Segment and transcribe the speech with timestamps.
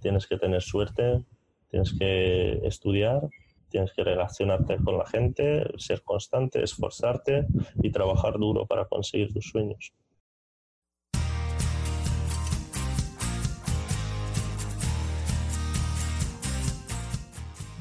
[0.00, 1.22] tienes que tener suerte,
[1.68, 3.28] tienes que estudiar,
[3.68, 7.46] tienes que relacionarte con la gente, ser constante, esforzarte
[7.82, 9.92] y trabajar duro para conseguir tus sueños.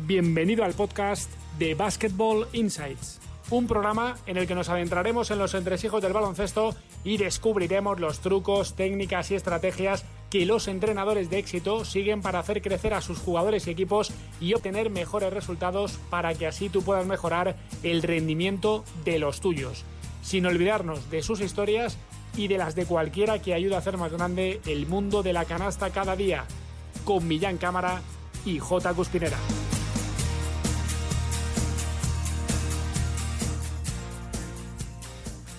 [0.06, 5.54] Bienvenido al podcast de Basketball Insights, un programa en el que nos adentraremos en los
[5.54, 11.86] entresijos del baloncesto y descubriremos los trucos, técnicas y estrategias que los entrenadores de éxito
[11.86, 16.48] siguen para hacer crecer a sus jugadores y equipos y obtener mejores resultados para que
[16.48, 19.84] así tú puedas mejorar el rendimiento de los tuyos,
[20.21, 21.98] sin olvidarnos de sus historias
[22.35, 25.45] y de las de cualquiera que ayude a hacer más grande el mundo de la
[25.45, 26.46] canasta cada día,
[27.05, 28.02] con Millán Cámara
[28.46, 28.93] y J.
[28.93, 29.38] Cuspinera.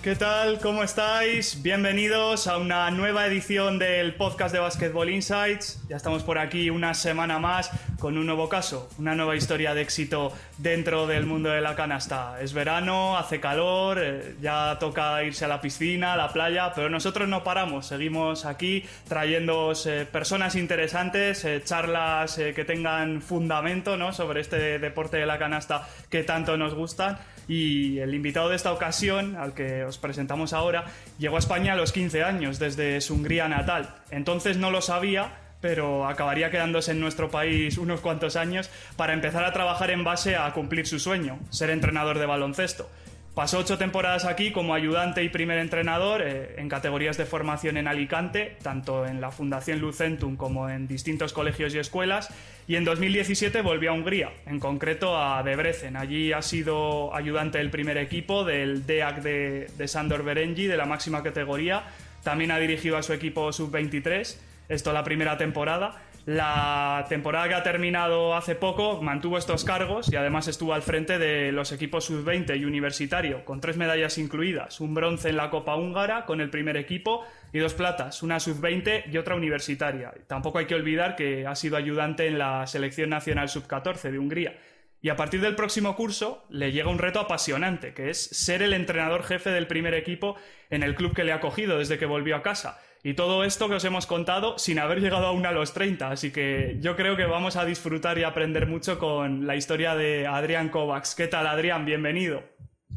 [0.01, 0.59] ¿Qué tal?
[0.59, 1.61] ¿Cómo estáis?
[1.61, 5.79] Bienvenidos a una nueva edición del podcast de Basketball Insights.
[5.89, 7.69] Ya estamos por aquí una semana más
[7.99, 12.41] con un nuevo caso, una nueva historia de éxito dentro del mundo de la canasta.
[12.41, 16.89] Es verano, hace calor, eh, ya toca irse a la piscina, a la playa, pero
[16.89, 24.13] nosotros no paramos, seguimos aquí trayendo eh, personas interesantes, eh, charlas que tengan fundamento ¿no?
[24.13, 27.19] sobre este deporte de la canasta que tanto nos gustan.
[27.51, 30.85] Y el invitado de esta ocasión, al que os presentamos ahora,
[31.19, 33.93] llegó a España a los 15 años, desde su Hungría natal.
[34.09, 39.43] Entonces no lo sabía, pero acabaría quedándose en nuestro país unos cuantos años para empezar
[39.43, 42.89] a trabajar en base a cumplir su sueño, ser entrenador de baloncesto.
[43.35, 47.87] Pasó ocho temporadas aquí como ayudante y primer entrenador eh, en categorías de formación en
[47.87, 52.29] Alicante, tanto en la Fundación Lucentum como en distintos colegios y escuelas,
[52.67, 55.95] y en 2017 volvió a Hungría, en concreto a Debrecen.
[55.95, 60.85] Allí ha sido ayudante del primer equipo del DEAC de, de Sandor Berengi, de la
[60.85, 61.83] máxima categoría.
[62.23, 64.37] También ha dirigido a su equipo sub-23
[64.71, 66.01] esto la primera temporada.
[66.25, 71.17] La temporada que ha terminado hace poco mantuvo estos cargos y además estuvo al frente
[71.17, 75.75] de los equipos sub-20 y universitario, con tres medallas incluidas, un bronce en la Copa
[75.75, 80.13] Húngara con el primer equipo y dos platas, una sub-20 y otra universitaria.
[80.27, 84.55] Tampoco hay que olvidar que ha sido ayudante en la selección nacional sub-14 de Hungría.
[85.03, 88.73] Y a partir del próximo curso le llega un reto apasionante, que es ser el
[88.73, 90.35] entrenador jefe del primer equipo
[90.69, 92.79] en el club que le ha cogido desde que volvió a casa.
[93.03, 96.31] Y todo esto que os hemos contado sin haber llegado aún a los 30, así
[96.31, 100.69] que yo creo que vamos a disfrutar y aprender mucho con la historia de Adrián
[100.69, 101.15] Kovacs.
[101.15, 101.83] ¿Qué tal, Adrián?
[101.83, 102.43] Bienvenido.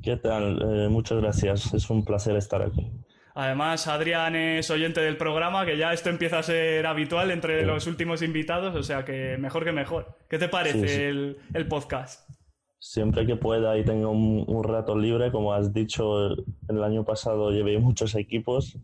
[0.03, 0.60] ¿Qué tal?
[0.60, 2.92] Eh, muchas gracias, es un placer estar aquí.
[3.34, 7.86] Además, Adrián es oyente del programa, que ya esto empieza a ser habitual entre los
[7.86, 10.19] últimos invitados, o sea que mejor que mejor.
[10.28, 12.28] ¿Qué te parece El, podcast?
[12.78, 16.28] Siempre que pueda y tenga un, un, rato libre, como has dicho,
[16.69, 18.78] el año pasado llevé muchos equipos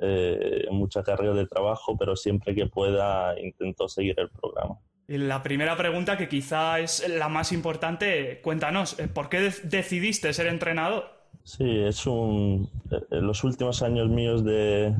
[0.00, 4.78] eh, mucha carga de trabajo, pero siempre que pueda intento seguir el programa.
[5.10, 10.46] La primera pregunta, que quizá es la más importante, cuéntanos, eh, ¿por qué decidiste ser
[10.46, 11.06] entrenador?
[11.42, 12.70] Sí, es un.
[12.92, 14.94] Eh, los últimos años míos de,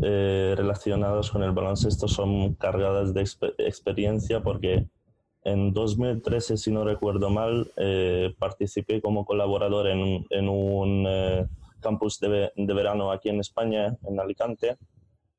[0.00, 3.22] eh, relacionados con el baloncesto son cargadas de
[3.58, 4.86] experiencia porque
[5.42, 7.72] en 2013, si no recuerdo mal,
[8.38, 11.08] participé como colaborador en, en un
[11.80, 14.76] campus de, verano aquí en España, en Alicante,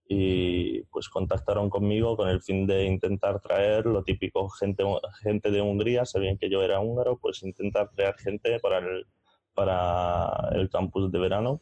[0.07, 4.83] y pues contactaron conmigo con el fin de intentar traer lo típico, gente,
[5.21, 9.05] gente de Hungría, sabían que yo era húngaro, pues intentar traer gente para el,
[9.53, 11.61] para el campus de verano.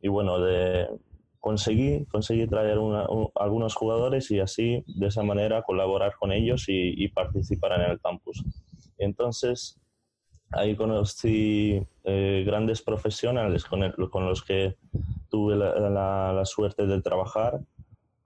[0.00, 0.88] Y bueno, de,
[1.40, 2.78] conseguí, conseguí traer
[3.34, 8.44] algunos jugadores y así, de esa manera, colaborar con ellos y participar en el campus.
[8.98, 9.79] Entonces,
[10.52, 14.76] Ahí conocí eh, grandes profesionales con, con, los que
[15.28, 17.60] tuve la, la, suerte de trabajar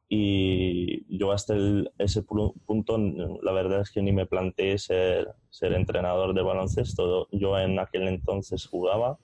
[0.09, 1.55] y yo hasta
[1.99, 2.99] ese punto
[3.43, 7.29] la verdad es que ni me planteé ser, ser entrenador de baloncesto.
[7.31, 9.19] Yo en aquel entonces jugaba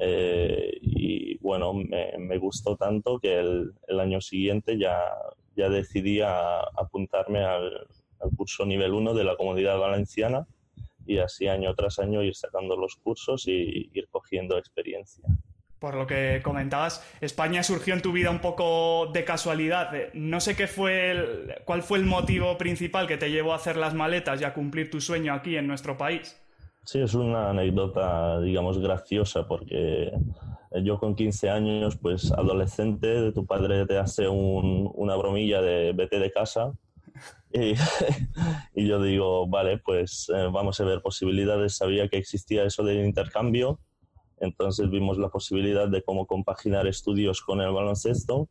[0.00, 4.98] eh, y bueno, me, me, gustó tanto que el, el, año siguiente ya,
[5.54, 7.86] ya decidí a, apuntarme al,
[8.20, 10.46] al curso nivel 1 de la Comunidad Valenciana
[11.06, 15.24] y así año tras año ir sacando los cursos y ir cogiendo experiencia.
[15.78, 19.90] Por lo que comentabas, España surgió en tu vida un poco de casualidad.
[20.14, 23.76] No sé qué fue el, cuál fue el motivo principal que te llevó a hacer
[23.76, 26.40] las maletas y a cumplir tu sueño aquí en nuestro país.
[26.84, 30.12] Sí, es una anécdota, digamos, graciosa porque
[30.82, 36.32] yo con 15 años, pues adolescente, tu padre te hace una bromilla de vete de
[36.32, 36.72] casa
[38.74, 41.76] Y, yo digo, vale, pues eh, vamos a ver posibilidades.
[41.76, 43.80] Sabía que existía eso del intercambio,
[44.38, 48.48] entonces vimos la posibilidad de cómo compaginar estudios con el baloncesto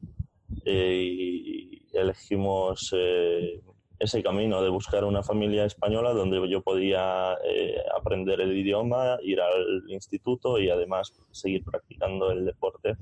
[0.66, 3.62] eh, y elegimos eh,
[4.00, 9.40] ese camino de buscar una familia española donde yo podía eh, aprender el idioma, ir
[9.40, 12.96] al instituto y además seguir practicando el deporte,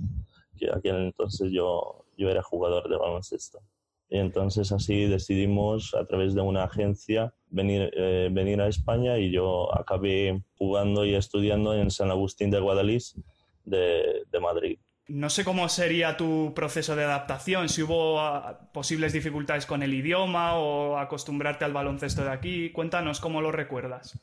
[0.57, 3.59] que aquel entonces yo, yo era jugador de baloncesto.
[4.13, 9.31] Y entonces así decidimos a través de una agencia venir, eh, venir a España y
[9.31, 13.19] yo acabé jugando y estudiando en San Agustín de Guadalís
[13.63, 14.77] de, de Madrid.
[15.07, 19.95] No sé cómo sería tu proceso de adaptación, si hubo ah, posibles dificultades con el
[19.95, 22.69] idioma o acostumbrarte al baloncesto de aquí.
[22.69, 24.19] Cuéntanos cómo lo recuerdas.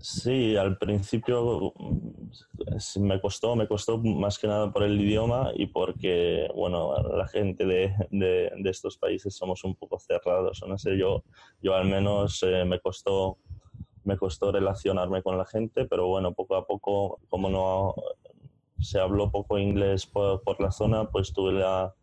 [0.00, 5.66] Sí, al principio mm, me costó, me costó más que nada por el idioma y
[5.66, 10.62] porque, bueno, la gente de, de, estos países somos un poco cerrados.
[10.66, 11.24] No sé, yo,
[11.62, 13.38] yo al menos eh, me costó
[14.04, 17.94] me costó relacionarme con la gente, pero bueno, poco a poco, como no
[18.80, 21.94] se habló poco inglés por, por la zona, pues tuve la,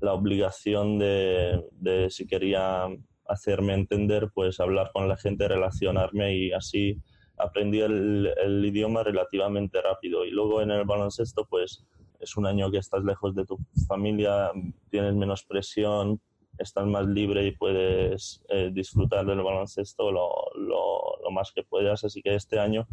[0.00, 2.88] la obligación de, de, si quería
[3.26, 7.00] hacerme entender, pues hablar con la gente, relacionarme y así
[7.42, 10.24] aprendí el, el, idioma relativamente rápido.
[10.24, 11.84] Y luego en el baloncesto, pues
[12.20, 13.58] es un año que estás lejos de tu
[13.88, 14.52] familia,
[14.90, 16.20] tienes menos presión,
[16.58, 22.04] estás más libre y puedes eh, disfrutar del baloncesto lo, lo, lo, más que puedas.
[22.04, 22.86] Así que este año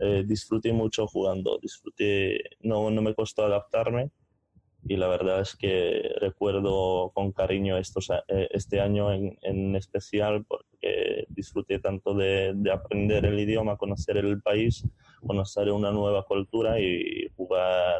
[0.00, 4.10] eh, disfruté mucho jugando, disfruté, no, no me costó adaptarme
[4.86, 10.44] y la verdad es que recuerdo con cariño estos, eh, este año en, en, especial
[10.44, 14.86] porque disfruté tanto de, de, aprender el idioma, conocer el país,
[15.26, 17.96] conocer una nueva cultura y jugar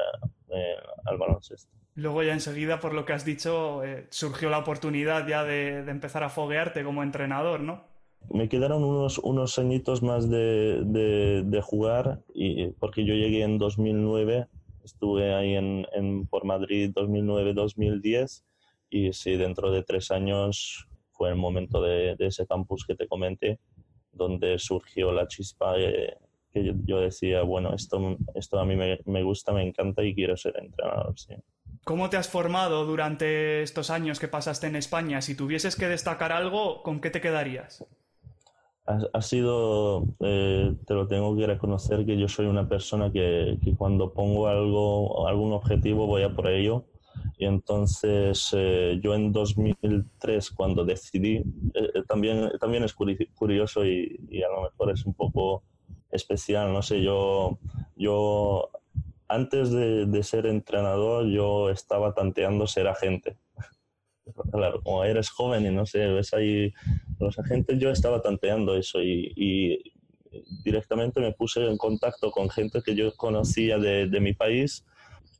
[0.50, 0.76] eh,
[1.06, 1.72] al baloncesto.
[1.94, 5.90] Luego ya enseguida, por lo que has dicho, eh, surgió la oportunidad ya de, de
[5.90, 7.94] empezar a foguearte como entrenador, ¿no?
[8.30, 13.58] me quedaron unos, unos añitos más de, de, de, jugar y, porque yo llegué en
[13.58, 14.46] 2009,
[14.84, 18.44] estuve ahí en, en por Madrid 2009-2010
[18.90, 23.08] y sí, dentro de tres años fue el momento de, de, ese campus que te
[23.08, 23.58] comenté,
[24.12, 26.16] donde surgió la chispa eh,
[26.52, 30.14] que yo, yo, decía, bueno, esto, esto a mí me, me, gusta, me encanta y
[30.14, 31.18] quiero ser entrenador.
[31.18, 31.34] Sí.
[31.84, 35.20] ¿Cómo te has formado durante estos años que pasaste en España?
[35.20, 37.84] Si tuvieses que destacar algo, ¿con qué te quedarías?
[38.86, 43.58] Ha, ha sido, eh, te lo tengo que reconocer, que yo soy una persona que,
[43.62, 46.84] que, cuando pongo algo, algún objetivo voy a por ello.
[47.38, 51.42] Y entonces eh, yo en 2003, cuando decidí,
[51.74, 55.62] eh, también, también es curioso y, y, a lo mejor es un poco
[56.10, 57.58] especial, no sé, yo,
[57.96, 58.70] yo
[59.28, 63.36] antes de, de ser entrenador yo estaba tanteando ser agente
[64.50, 66.72] claro, como eres joven y no sé, ves ahí
[67.18, 69.82] los agentes, yo estaba tanteando eso y,
[70.64, 74.84] directamente me puse en contacto con gente que yo conocía de, mi país,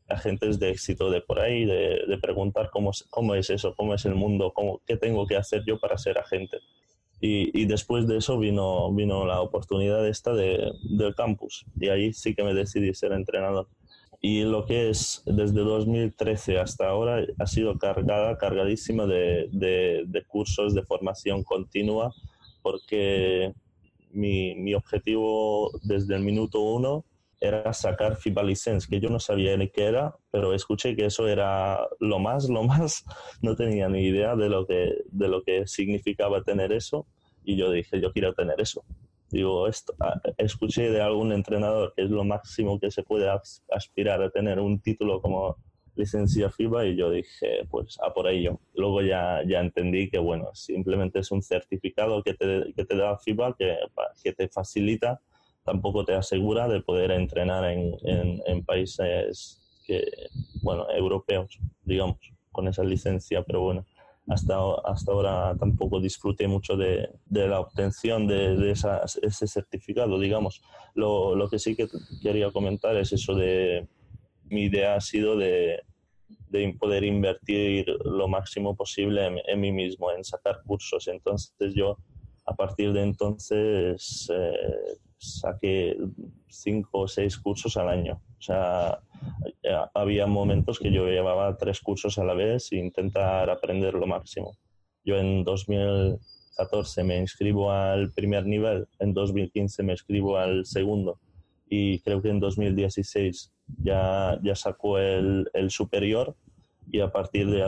[0.08, 4.14] agentes de éxito de por ahí, de, preguntar cómo, cómo, es eso, cómo es el
[4.14, 6.58] mundo, cómo, qué tengo que hacer yo para ser agente.
[7.20, 12.12] Y, y después de eso vino, vino la oportunidad esta de, del campus y ahí
[12.12, 13.66] sí que me decidí ser entrenador
[14.26, 20.74] y lo que es desde 2013 hasta ahora ha sido cargada, cargadísima de, de, cursos
[20.74, 22.10] de formación continua,
[22.62, 23.52] porque
[24.12, 27.04] mi, mi, objetivo desde el minuto uno
[27.38, 31.28] era sacar FIBA License, que yo no sabía ni qué era, pero escuché que eso
[31.28, 33.04] era lo más, lo más,
[33.42, 37.06] no tenía ni idea de lo que, de lo que significaba tener eso,
[37.44, 38.86] y yo dije, yo quiero tener eso
[39.34, 39.94] digo, esto,
[40.38, 43.28] escuché de algún entrenador que es lo máximo que se puede
[43.70, 45.56] aspirar a tener un título como
[45.96, 48.60] licencia FIBA y yo dije, pues a por ello.
[48.74, 53.18] Luego ya, ya entendí que, bueno, simplemente es un certificado que te, que te da
[53.18, 53.76] FIBA que,
[54.22, 55.20] que te facilita,
[55.64, 60.04] tampoco te asegura de poder entrenar en, en, en países que,
[60.62, 62.18] bueno, europeos, digamos,
[62.52, 63.84] con esa licencia, pero bueno
[64.26, 70.62] hasta, hasta ahora tampoco disfruté mucho de, de la obtención de, de ese certificado, digamos.
[70.94, 71.88] Lo, lo, que sí que
[72.22, 73.86] quería comentar es eso de
[74.44, 75.82] mi idea ha sido de,
[76.48, 81.08] de poder invertir lo máximo posible en, en, mí mismo, en sacar cursos.
[81.08, 81.98] Entonces yo
[82.46, 85.96] a partir de entonces eh, saqué
[86.48, 88.20] cinco o seis cursos al año.
[88.38, 89.00] O sea,
[89.94, 94.56] había momentos que yo llevaba tres cursos a la vez e intentar aprender lo máximo.
[95.04, 101.18] Yo en 2014 me inscribo al primer nivel, en 2015 me inscribo al segundo
[101.68, 106.36] y creo que en 2016 ya, ya sacó el, el superior
[106.90, 107.64] y a partir de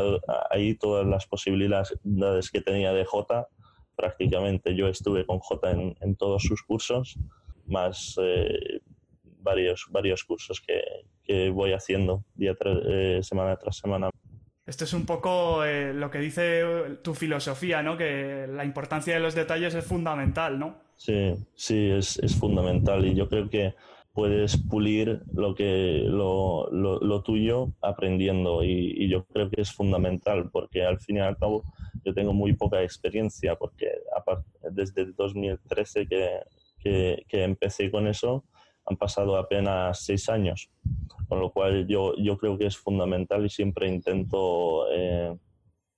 [0.51, 3.49] ahí todas las posibilidades que tenía de J,
[3.97, 7.19] prácticamente yo estuve con J en, en todos sus cursos,
[7.67, 8.81] más eh,
[9.39, 10.83] varios, varios cursos que,
[11.25, 14.11] que voy haciendo día tras, eh, semana tras semana.
[14.67, 16.63] Esto es un poco eh, lo que dice
[17.03, 17.97] tu filosofía, ¿no?
[17.97, 20.77] Que la importancia de los detalles es fundamental, ¿no?
[20.97, 23.75] Sí, sí, es, es fundamental y yo creo que
[24.17, 28.65] puedes pulir lo, que, lo, lo, tuyo aprendiendo.
[28.65, 31.65] Y, yo creo que es fundamental porque al fin y al cabo
[32.03, 33.89] yo tengo muy poca experiencia porque
[34.73, 36.41] desde 2013 que,
[36.79, 38.47] que, que empecé con eso
[38.87, 40.71] han pasado apenas seis años,
[41.29, 45.37] con lo cual yo, yo creo que es fundamental y siempre intento eh,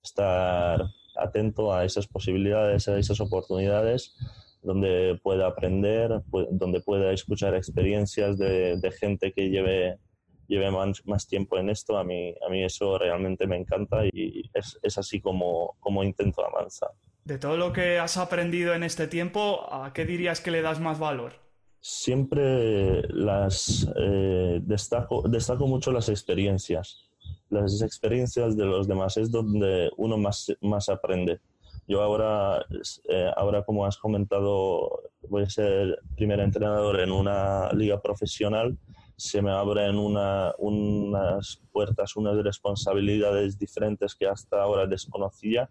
[0.02, 0.82] estar
[1.16, 4.16] atento a esas posibilidades, a esas oportunidades
[4.62, 9.98] donde pueda aprender, donde pueda escuchar experiencias de, gente que lleve,
[10.46, 10.70] lleve
[11.04, 11.96] más, tiempo en esto.
[11.96, 16.44] A mí, a mí eso realmente me encanta y es, es así como, como intento
[16.44, 16.90] avanzar.
[17.24, 20.80] De todo lo que has aprendido en este tiempo, ¿a qué dirías que le das
[20.80, 21.34] más valor?
[21.80, 27.08] Siempre las eh, destaco, destaco mucho las experiencias.
[27.50, 31.40] Las experiencias de los demás es donde uno más, más aprende
[31.88, 32.66] yo ahora,
[33.08, 38.76] eh, ahora, como has comentado, voy a ser primer entrenador en una liga profesional.
[39.16, 45.70] Se me abren una, unas puertas, unas responsabilidades diferentes que hasta ahora desconocía.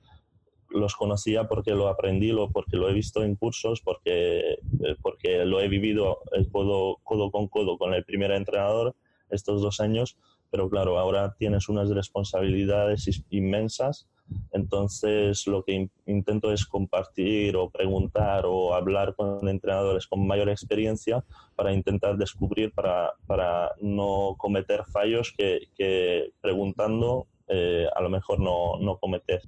[0.69, 5.45] Los conocía porque lo aprendí, lo, porque lo he visto en cursos, porque, eh, porque
[5.45, 8.95] lo he vivido eh, codo, codo con codo con el primer entrenador
[9.29, 10.17] estos dos años.
[10.49, 14.07] Pero claro, ahora tienes unas responsabilidades inmensas
[14.51, 21.23] entonces, lo que intento es compartir o preguntar o hablar con entrenadores con mayor experiencia
[21.55, 28.77] para intentar descubrir, para, para no cometer fallos que, preguntando eh, a lo mejor no,
[28.79, 29.41] no cometer.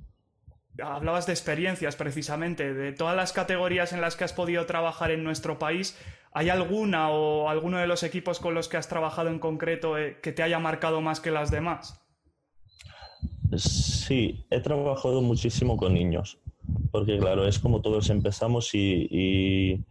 [0.81, 5.23] Hablabas de experiencias precisamente, de todas las categorías en las que has podido trabajar en
[5.23, 5.97] nuestro país.
[6.31, 10.19] ¿Hay alguna o alguno de los equipos con los que has trabajado en concreto eh,
[10.21, 11.99] que te haya marcado más que las demás?
[13.57, 16.37] Sí, he trabajado muchísimo con niños,
[16.91, 19.83] porque claro, es como todos empezamos y,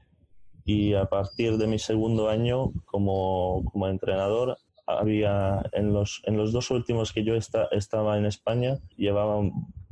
[0.65, 6.53] y, a partir de mi segundo año como, como, entrenador, había en los, en los
[6.53, 9.41] dos últimos que yo estaba en España, llevaba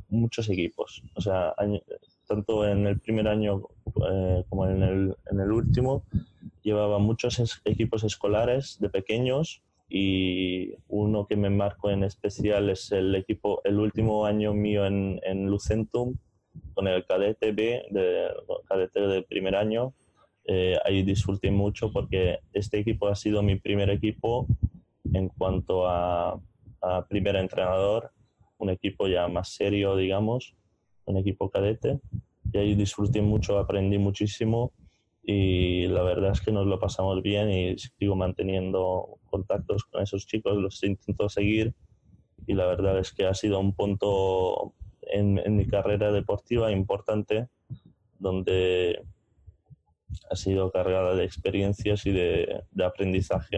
[0.07, 1.53] muchos equipos, o sea,
[2.27, 3.63] tanto en el primer año
[4.09, 6.03] eh, como en el, en el último,
[6.61, 13.15] llevaba muchos equipos escolares de pequeños y uno que me marco en especial es el
[13.15, 16.15] equipo, el último año mío en, en Lucentum
[16.73, 18.27] con el cadete B, de,
[18.67, 19.93] cadete de primer año.
[20.45, 24.47] Eh, ahí disfruté mucho porque este equipo ha sido mi primer equipo
[25.13, 26.39] en cuanto a,
[26.81, 28.11] a primer entrenador,
[28.57, 30.55] un equipo ya más serio, digamos,
[31.05, 31.99] un equipo cadete.
[32.51, 34.71] Y ahí disfruté mucho, aprendí muchísimo
[35.29, 40.25] y la verdad es que nos lo pasamos bien y sigo manteniendo contactos con esos
[40.25, 41.73] chicos, los intento seguir
[42.45, 47.47] y la verdad es que ha sido un punto en, mi carrera deportiva importante
[48.19, 49.01] donde
[50.29, 53.57] ha sido cargada de experiencias y de, aprendizaje.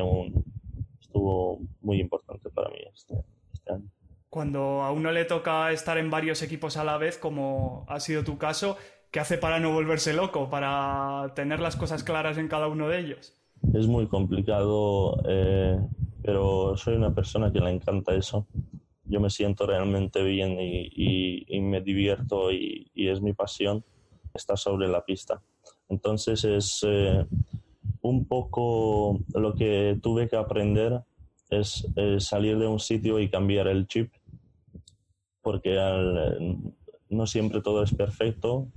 [1.00, 3.16] estuvo muy importante para mí este,
[3.54, 3.90] este año.
[4.30, 8.24] Cuando a uno le toca estar en varios equipos a la vez, como ha sido
[8.24, 8.78] tu caso,
[9.12, 13.00] ¿Qué hace para no volverse loco, para tener las cosas claras en cada uno de
[13.00, 13.34] ellos?
[13.74, 15.80] Es muy complicado, eh,
[16.24, 18.48] pero soy una persona que le encanta eso.
[19.06, 23.84] Yo me siento realmente bien y, me divierto y, es mi pasión
[24.34, 25.42] estar sobre la pista.
[25.88, 27.26] Entonces es eh,
[28.02, 31.02] un poco lo que tuve que aprender
[31.50, 31.88] es,
[32.20, 34.12] salir de un sitio y cambiar el chip,
[35.42, 35.78] porque
[37.10, 38.68] no siempre todo es perfecto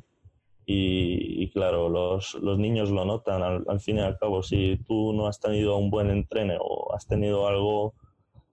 [0.65, 4.43] y, claro, los, los, niños lo notan al, fin y al cabo.
[4.43, 7.95] Si tú no has tenido un buen entreno o has tenido algo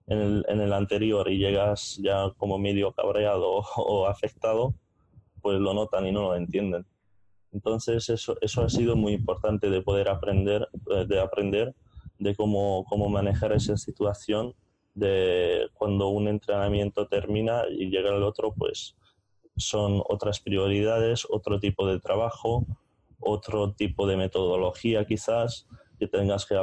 [0.07, 4.73] en el, en el anterior y llegas ya como medio cabreado o, afectado,
[5.41, 6.85] pues lo notan y no lo entienden.
[7.51, 10.67] Entonces eso, eso ha sido muy importante de poder aprender,
[11.07, 11.73] de aprender
[12.19, 14.53] de cómo, cómo manejar esa situación
[14.93, 18.95] de cuando un entrenamiento termina y llega el otro, pues
[19.59, 22.65] son otras prioridades, otro tipo de trabajo,
[23.19, 25.67] otro tipo de metodología quizás
[25.99, 26.55] que tengas que,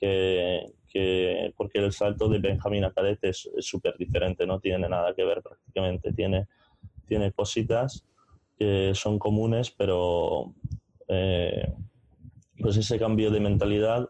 [0.00, 5.24] eh, que, porque el salto de Benjamín a es súper diferente, no tiene nada que
[5.24, 6.48] ver prácticamente, tiene,
[7.06, 8.04] tiene cositas
[8.58, 10.52] que son comunes, pero
[11.06, 11.72] eh,
[12.58, 14.08] pues ese cambio de mentalidad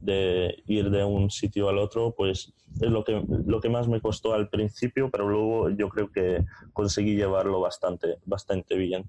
[0.00, 4.00] de ir de un sitio al otro, pues es lo que, lo que más me
[4.00, 9.04] costó al principio, pero luego yo creo que conseguí llevarlo bastante, bastante bien.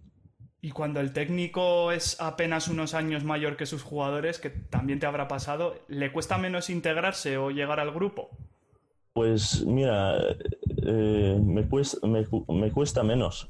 [0.62, 5.06] Y cuando el técnico es apenas unos años mayor que sus jugadores, que también te
[5.06, 8.30] habrá pasado, ¿le cuesta menos integrarse o llegar al grupo?
[9.14, 10.18] Pues mira,
[10.86, 13.50] eh, me, cuesta, me, cuesta menos.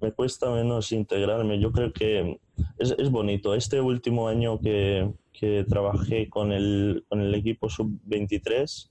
[0.00, 1.58] Me cuesta menos integrarme.
[1.60, 2.38] Yo creo que
[2.78, 3.54] es, es bonito.
[3.54, 8.90] Este último año que, que trabajé con el, con el equipo sub-23,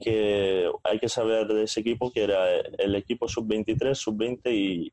[0.00, 4.40] que hay que saber de ese equipo que era el equipo sub-23, sub-20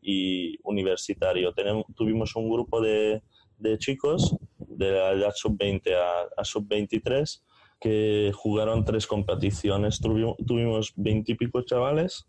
[0.02, 1.54] y, universitario.
[1.54, 3.22] Tenemos, tuvimos un grupo de,
[3.58, 7.42] de chicos de la edad sub-20 a, a sub-23
[7.80, 10.02] que jugaron tres competiciones.
[10.02, 12.28] Tuvimos veintipico chavales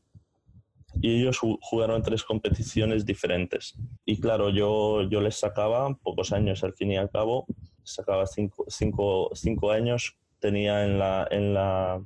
[1.00, 3.74] y ellos jugaron tres competiciones diferentes.
[4.04, 7.46] Y claro, yo, yo les sacaba pocos años al fin y al cabo,
[7.84, 12.02] sacaba cinco, cinco, cinco años, tenía en la, en la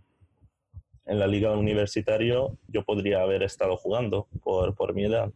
[1.07, 5.33] en la liga universitario yo podría haber estado jugando por, por mi edad.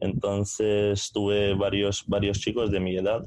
[0.00, 3.26] Entonces tuve varios, varios chicos de mi edad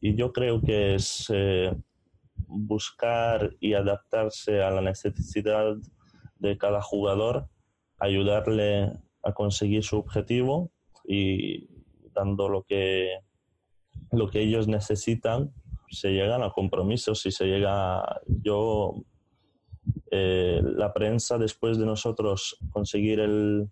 [0.00, 1.74] y yo creo que es eh,
[2.46, 5.76] buscar y adaptarse a la necesidad
[6.38, 7.48] de cada jugador,
[7.98, 8.92] ayudarle
[9.24, 10.70] a conseguir su objetivo
[11.04, 11.68] y
[12.14, 13.18] dando lo que,
[14.12, 15.52] lo que ellos necesitan,
[15.90, 18.94] se llegan a compromisos y se llega, yo
[20.10, 23.68] eh, la prensa después de nosotros conseguir el,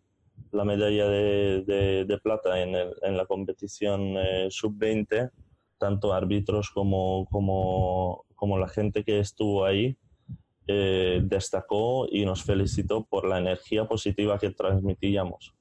[0.52, 5.30] la medalla de, de, plata en, el, en, la competición eh, sub-20,
[5.78, 9.96] tanto árbitros como, como, como, la gente que estuvo ahí,
[10.66, 15.54] eh, destacó y nos felicitó por la energía positiva que transmitíamos.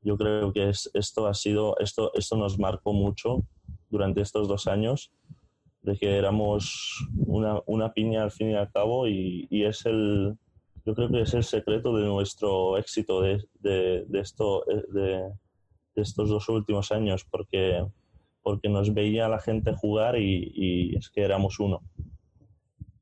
[0.00, 3.42] Yo creo que es, esto ha sido, esto, esto nos marcó mucho
[3.88, 5.12] durante estos dos años
[5.84, 10.34] de que éramos una, una, piña al fin y al cabo y, y, es el,
[10.86, 15.32] yo creo que es el secreto de nuestro éxito de, de, de esto, eh, de,
[15.94, 17.86] estos dos últimos años, porque,
[18.42, 21.82] porque nos veía la gente jugar y, y es que éramos uno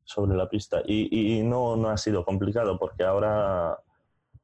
[0.04, 0.82] sobre la pista.
[0.84, 3.78] Y, y no, no ha sido complicado, porque ahora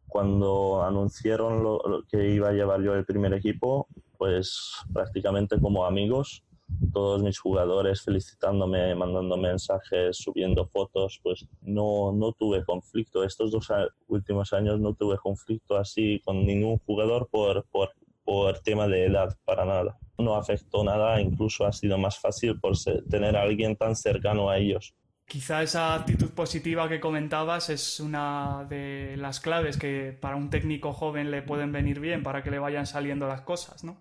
[0.07, 6.45] cuando anunciaron lo, que iba a llevar yo el primer equipo, pues prácticamente como amigos
[6.93, 13.25] todos mis jugadores felicitándome, mandando mensajes, subiendo fotos, pues no, no tuve conflicto.
[13.25, 13.69] Estos dos
[14.07, 17.93] últimos años no tuve conflicto así con ningún jugador por, por,
[18.25, 19.99] por tema de edad, para nada.
[20.19, 22.75] No afectó nada, incluso ha sido más fácil por
[23.09, 24.95] tener a alguien tan cercano a ellos.
[25.27, 30.95] Quizá esa actitud positiva que comentabas es una de las claves que para un técnico
[30.95, 33.99] joven le pueden venir bien para que le vayan saliendo las cosas, ¿no?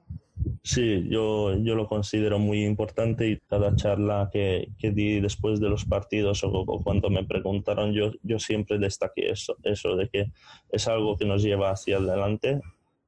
[0.67, 5.69] Sí, yo, yo lo considero muy importante y cada charla que, que di después de
[5.69, 10.25] los partidos o, cuando me preguntaron, yo, yo siempre destaqué eso, eso, de que
[10.69, 12.59] es algo que nos lleva hacia adelante,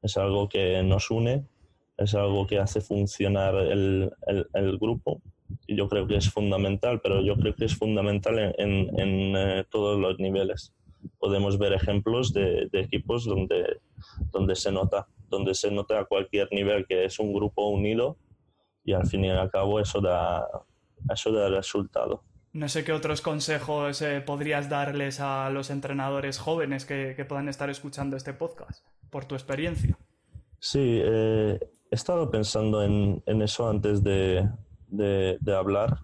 [0.01, 1.43] es algo que nos une,
[1.97, 5.21] es algo que hace funcionar el, el, el grupo
[5.67, 9.35] y yo creo que es fundamental, pero yo creo que es fundamental en, en, en
[9.35, 10.73] eh, todos los niveles.
[11.17, 13.81] Podemos ver ejemplos de, de equipos donde,
[14.31, 18.17] donde se nota donde se nota a cualquier nivel que es un grupo unido
[18.83, 20.47] y al fin y al cabo eso da,
[21.11, 22.23] eso da resultado.
[22.51, 27.47] No sé qué otros consejos eh, podrías darles a los entrenadores jóvenes que, que, puedan
[27.47, 29.95] estar escuchando este podcast, por tu experiencia.
[30.59, 31.59] Sí, eh,
[31.91, 34.49] he estado pensando en, en eso antes de,
[34.87, 35.99] de, de hablar,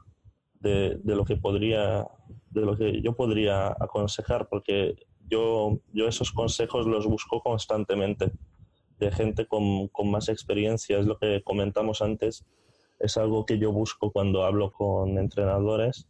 [0.59, 2.07] de, de, lo que podría,
[2.51, 4.95] de lo que yo podría aconsejar, porque
[5.27, 8.31] yo, yo esos consejos los busco constantemente
[8.99, 12.45] de gente con, con, más experiencia, es lo que comentamos antes,
[12.99, 16.07] es algo que yo busco cuando hablo con entrenadores.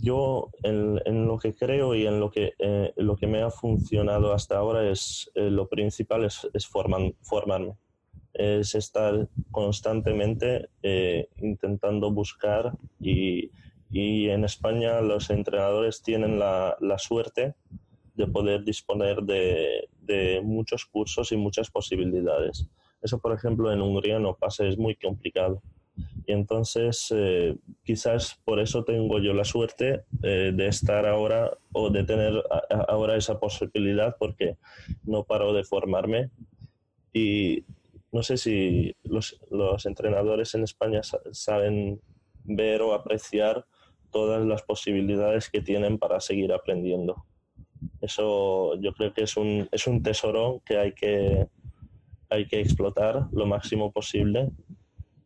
[0.00, 3.50] Yo en, en lo que creo y en lo que, eh, lo que me ha
[3.50, 7.74] funcionado hasta ahora es eh, lo principal es, es forman, formarme,
[8.32, 13.50] es estar constantemente eh, intentando buscar y,
[13.90, 17.54] y en España los entrenadores tienen la, la suerte
[18.14, 22.68] de poder disponer de, de, muchos cursos y muchas posibilidades.
[23.00, 25.62] Eso, por ejemplo, en Hungría no pasa, es muy complicado.
[26.26, 31.90] Y entonces, eh, quizás por eso tengo yo la suerte eh, de estar ahora o
[31.90, 32.42] de tener
[32.88, 34.56] ahora esa posibilidad porque
[35.04, 36.30] no paro de formarme.
[37.12, 37.64] Y
[38.12, 42.00] no sé si los, los entrenadores en España saben
[42.44, 43.66] ver o apreciar
[44.10, 47.24] todas las posibilidades que tienen para seguir aprendiendo.
[48.00, 51.46] Eso yo creo que es un, es un tesoro que hay, que
[52.30, 54.50] hay que explotar lo máximo posible.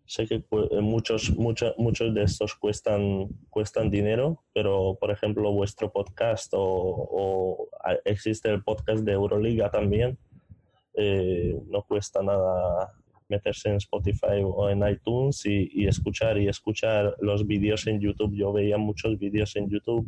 [0.05, 0.45] Sé que
[0.81, 7.69] muchos, muchos, muchos de estos cuestan, cuestan dinero, pero por ejemplo vuestro podcast o, o
[8.05, 10.19] existe el podcast de Euroliga también,
[10.95, 12.93] eh, no cuesta nada
[13.33, 18.37] meterse en Spotify o en iTunes y, escuchar y escuchar los vídeos en YouTube.
[18.37, 20.07] Yo veía muchos vídeos en YouTube.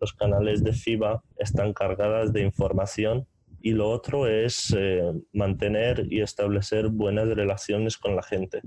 [0.00, 3.26] Los canales de FIBA están cargadas de información
[3.60, 8.60] y lo otro es eh, mantener y establecer buenas relaciones con la gente.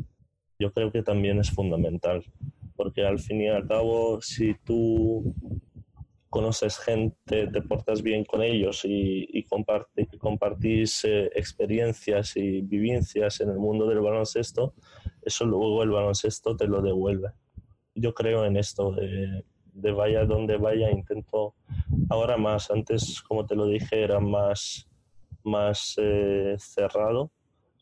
[0.59, 2.23] Yo creo que también es fundamental,
[2.75, 5.35] porque al fin y al cabo, si tú
[6.29, 9.45] conoces gente, te portas bien con ellos y,
[10.19, 14.73] compartís eh, experiencias y vivencias en el mundo del baloncesto,
[15.21, 17.31] eso luego el baloncesto te lo devuelve.
[17.95, 21.55] Yo creo en esto, de, de vaya donde vaya, intento
[22.09, 24.87] ahora más, antes como te lo dije era más,
[25.43, 27.31] más eh, cerrado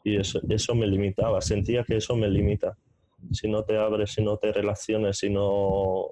[0.03, 2.77] y eso, eso me limitaba, sentía que eso me limita.
[3.31, 6.09] Si no te abres, si no te relaciones, si no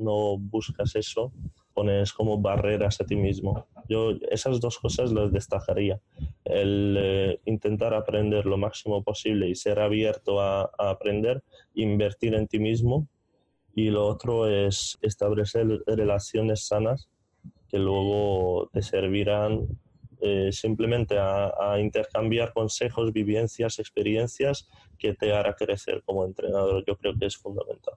[0.00, 1.32] no buscas eso,
[1.74, 3.66] pones como barreras a ti mismo.
[3.88, 6.00] Yo esas dos cosas las destacaría.
[6.44, 11.42] El eh, intentar aprender lo máximo posible y ser abierto a, aprender,
[11.74, 13.08] invertir en ti mismo.
[13.74, 17.08] Y lo otro es establecer relaciones sanas
[17.68, 19.68] que luego te servirán
[20.20, 26.84] eh, simplemente a, a, intercambiar consejos, vivencias, experiencias que te hará crecer como entrenador.
[26.86, 27.94] Yo creo que es fundamental.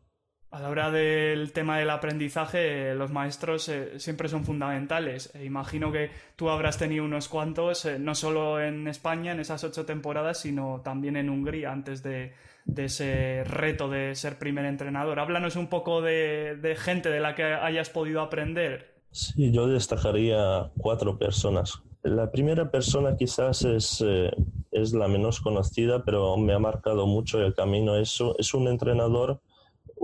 [0.54, 5.34] A la hora del tema del aprendizaje, los maestros eh, siempre son fundamentales.
[5.34, 9.64] E imagino que tú habrás tenido unos cuantos, eh, no solo en España en esas
[9.64, 12.34] ocho temporadas, sino también en Hungría antes de,
[12.78, 15.20] ese reto de ser primer entrenador.
[15.20, 19.02] Háblanos un poco de, gente de la que hayas podido aprender.
[19.10, 21.82] Sí, yo destacaría cuatro personas.
[22.04, 24.30] La primera persona quizás es, eh,
[24.72, 27.96] es la menos conocida, pero me ha marcado mucho el camino.
[27.96, 29.42] Es, es un entrenador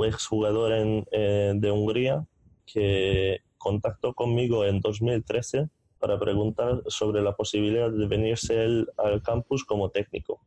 [0.06, 2.26] exjugador en, eh, de Hungría
[2.66, 9.66] que contactó conmigo en 2013 para preguntar sobre la posibilidad de venirse él al campus
[9.66, 10.42] como técnico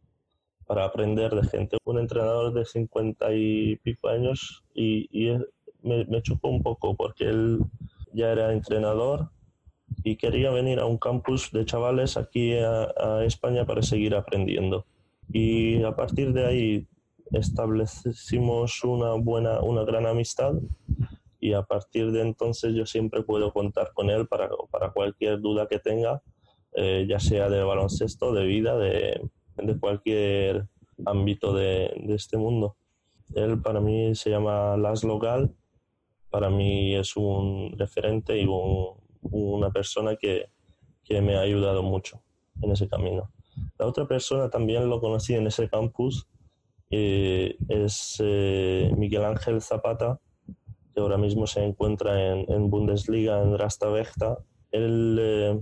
[0.66, 1.76] para aprender de gente.
[1.84, 5.08] Un entrenador de 50 y pico años y,
[5.82, 7.58] me, me, chocó un poco porque él
[8.12, 9.30] ya era entrenador
[10.04, 14.86] y quería venir a un campus de chavales aquí a España para seguir aprendiendo.
[15.30, 16.86] Y a partir de ahí
[17.32, 20.54] establecimos una buena, una gran amistad
[21.40, 25.66] y a partir de entonces yo siempre puedo contar con él para, para cualquier duda
[25.66, 26.22] que tenga,
[26.74, 29.20] eh, ya sea de baloncesto, de vida, de,
[29.56, 30.68] de cualquier
[31.04, 32.76] ámbito de, de, este mundo.
[33.34, 35.52] Él para mí se llama Laszlo Gal,
[36.30, 40.50] para mí es un referente y un, una persona que,
[41.02, 42.22] que me ha ayudado mucho
[42.60, 43.32] en ese camino.
[43.78, 46.28] La otra persona también lo conocí en ese campus
[46.94, 50.20] eh, es eh, Miguel Ángel Zapata,
[50.94, 53.86] que ahora mismo se encuentra en, Bundesliga, en Rasta
[54.72, 55.60] Él eh,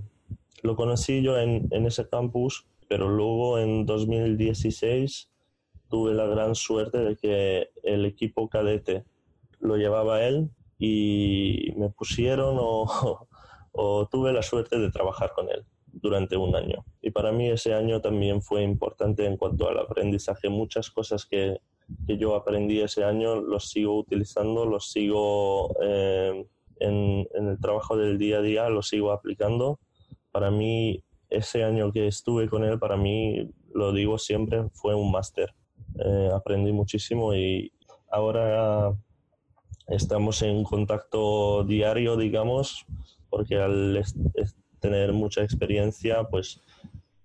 [0.61, 5.29] lo conocí yo en, en, ese campus, pero luego en 2016
[5.89, 9.05] tuve la gran suerte de que el equipo cadete
[9.59, 13.27] lo llevaba él y me pusieron o,
[13.71, 16.85] o tuve la suerte de trabajar con él durante un año.
[17.01, 20.49] Y para mí ese año también fue importante en cuanto al aprendizaje.
[20.49, 21.59] Muchas cosas que,
[22.07, 26.45] que yo aprendí ese año los sigo utilizando, los sigo eh,
[26.79, 29.79] en, en, el trabajo del día a día, los sigo aplicando.
[30.31, 35.11] Para mí ese año que estuve con él, para mí, lo digo siempre, fue un
[35.11, 35.53] máster.
[35.99, 37.71] Eh, aprendí muchísimo y
[38.09, 38.93] ahora
[39.87, 42.85] estamos en contacto diario, digamos,
[43.29, 44.01] porque al
[44.81, 46.59] tener mucha experiencia, pues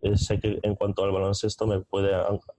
[0.02, 2.12] eh, sé que en cuanto al baloncesto me puede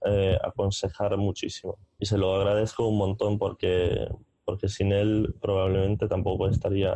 [0.04, 1.78] eh, aconsejar muchísimo.
[1.98, 4.08] Y se lo agradezco un montón porque,
[4.44, 6.92] porque sin él probablemente tampoco estaría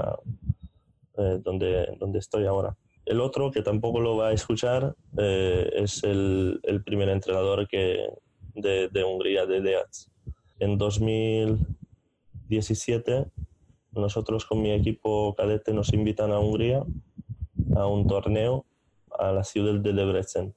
[1.16, 2.76] eh, donde, donde estoy ahora.
[3.06, 8.06] El otro, que tampoco lo va a escuchar, es el, el, primer entrenador que,
[8.54, 10.08] de, de Hungría, de DEATS.
[10.60, 13.26] En 2017,
[13.90, 16.84] nosotros con mi equipo cadete nos invitan a Hungría
[17.76, 18.66] a un torneo
[19.18, 20.54] a la ciudad de Debrecen.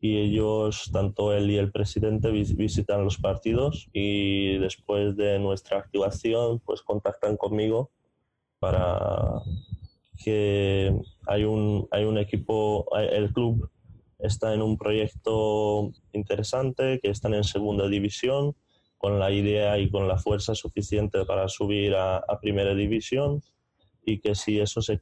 [0.00, 6.58] Y ellos, tanto él y el presidente, visitan los partidos y después de nuestra activación,
[6.60, 7.90] pues contactan conmigo
[8.58, 9.42] para
[10.22, 10.92] que
[11.26, 13.70] hay un, hay un equipo, el club
[14.18, 18.54] está en un proyecto interesante, que están en segunda división,
[18.98, 23.42] con la idea y con la fuerza suficiente para subir a, a primera división
[24.04, 24.98] y que si eso se eh,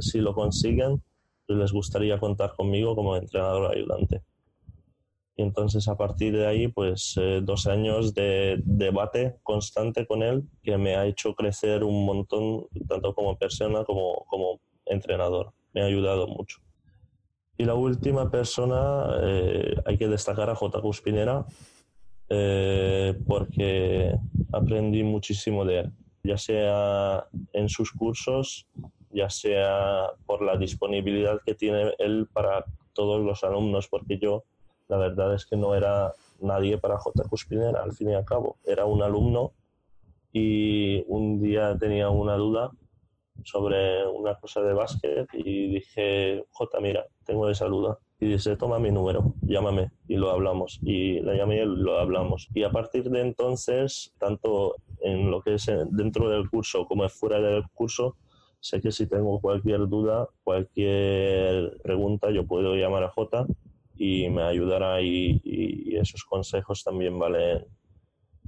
[0.00, 1.02] si lo consiguen,
[1.46, 4.22] pues les gustaría contar conmigo como entrenador ayudante.
[5.36, 10.44] Y entonces a partir de ahí, pues eh, dos años de debate constante con él
[10.62, 15.52] que me ha hecho crecer un montón, tanto como persona como como entrenador.
[15.72, 16.58] Me ha ayudado mucho.
[17.56, 20.80] Y la última persona, eh, hay que destacar a J.
[20.80, 21.46] Cuspinera,
[23.26, 24.14] porque
[24.52, 25.92] aprendí muchísimo de él
[26.24, 28.66] ya sea en sus cursos
[29.12, 34.44] ya sea por la disponibilidad que tiene él para todos los alumnos, porque yo
[34.88, 37.24] la verdad es que no era nadie para J.
[37.28, 38.56] Cuspinera, al fin y al cabo.
[38.64, 39.52] Era un alumno
[40.32, 42.70] y un día tenía una duda
[43.44, 47.98] sobre una cosa de básquet y dije, J, mira, tengo esa duda.
[48.22, 50.78] Y dice, toma mi número, llámame y lo hablamos.
[50.80, 52.48] Y la llamé y lo hablamos.
[52.54, 57.40] Y a partir de entonces, tanto en lo que es dentro del curso como fuera
[57.40, 58.14] del curso,
[58.60, 63.44] sé que si tengo cualquier duda, cualquier pregunta, yo puedo llamar a J
[63.96, 65.42] y me ayudará y,
[65.96, 67.66] esos consejos también valen,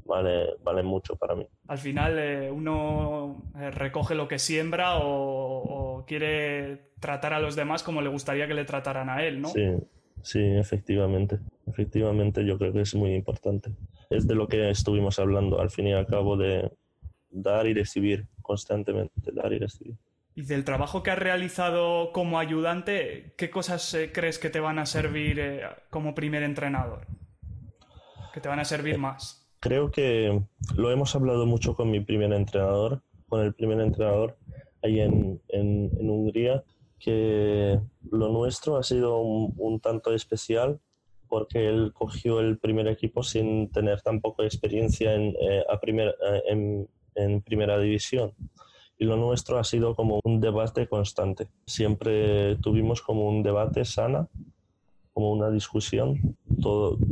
[0.04, 1.46] vale, vale mucho para mí.
[1.68, 7.82] Al final eh, uno eh, recoge lo que siembra o, quiere tratar a los demás
[7.82, 9.48] como le gustaría que le trataran a él, ¿no?
[9.48, 9.74] Sí,
[10.22, 11.38] sí, efectivamente.
[11.66, 13.70] Efectivamente yo creo que es muy importante.
[14.10, 16.70] Es de lo que estuvimos hablando al fin y al cabo de
[17.30, 19.96] dar y recibir constantemente, dar y recibir.
[20.36, 24.80] Y del trabajo que has realizado como ayudante, ¿qué cosas eh, crees que te van
[24.80, 27.06] a servir eh, como primer entrenador?
[28.32, 29.43] ¿Que te van a servir más?
[29.64, 30.42] Creo que
[30.76, 33.00] lo hemos hablado mucho con mi primer entrenador,
[33.30, 34.36] con el primer entrenador
[34.82, 35.40] ahí en,
[35.98, 36.62] Hungría,
[37.00, 40.80] que lo nuestro ha sido un, tanto especial
[41.28, 45.80] porque él cogió el primer equipo sin tener tampoco experiencia en, eh, a
[47.14, 48.34] en primera división
[48.98, 51.48] y lo nuestro ha sido como un debate constante.
[51.66, 54.28] Siempre tuvimos como un debate sana,
[55.14, 56.36] como una discusión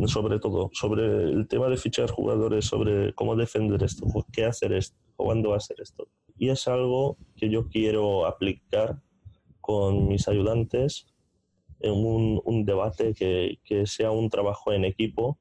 [0.07, 4.97] sobre todo, sobre el tema de fichar jugadores, sobre cómo defender esto, qué hacer esto,
[5.17, 6.09] cuándo hacer esto.
[6.37, 9.01] Y es algo que yo quiero aplicar
[9.61, 11.07] con mis ayudantes
[11.81, 15.39] en un, debate que, sea un trabajo en equipo.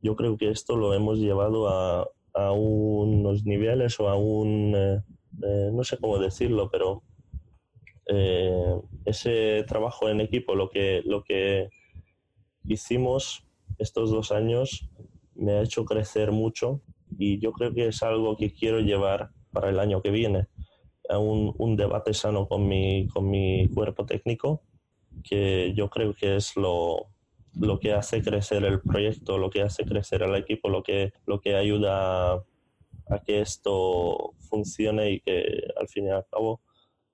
[0.00, 4.74] Yo creo que esto lo hemos llevado a, a unos niveles o a un...
[4.74, 5.02] Eh,
[5.42, 7.02] eh, no sé cómo decirlo, pero
[8.06, 11.70] eh, ese trabajo en equipo, lo que, lo que
[12.64, 13.46] hicimos
[13.78, 14.88] estos dos años,
[15.34, 16.82] me ha hecho crecer mucho
[17.18, 20.48] y yo creo que es algo que quiero llevar para el año que viene,
[21.08, 24.62] a un, un debate sano con mi, con mi cuerpo técnico,
[25.24, 27.08] que yo creo que es lo,
[27.58, 31.40] lo que hace crecer el proyecto, lo que hace crecer al equipo, lo que, lo
[31.40, 35.42] que ayuda a que esto funcione y que
[35.78, 36.60] al fin y al cabo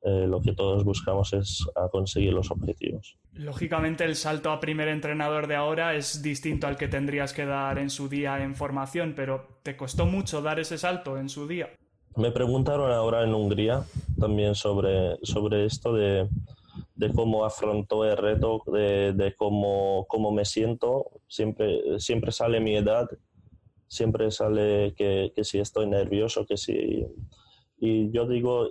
[0.06, 3.16] eh, lo que todos buscamos es conseguir los objetivos.
[3.34, 7.78] Lógicamente el salto a primer entrenador de ahora es distinto al que tendrías que dar
[7.78, 11.70] en su día en formación, pero ¿te costó mucho dar ese salto en su día?
[12.16, 13.82] Me preguntaron ahora en Hungría
[14.18, 16.28] también sobre, sobre esto de,
[16.94, 21.10] de cómo afrontó el reto, de, de cómo, cómo, me siento.
[21.28, 23.08] Siempre, siempre sale mi edad
[23.88, 27.06] siempre sale que, que si estoy nervioso, que si...
[27.78, 28.70] Y yo digo,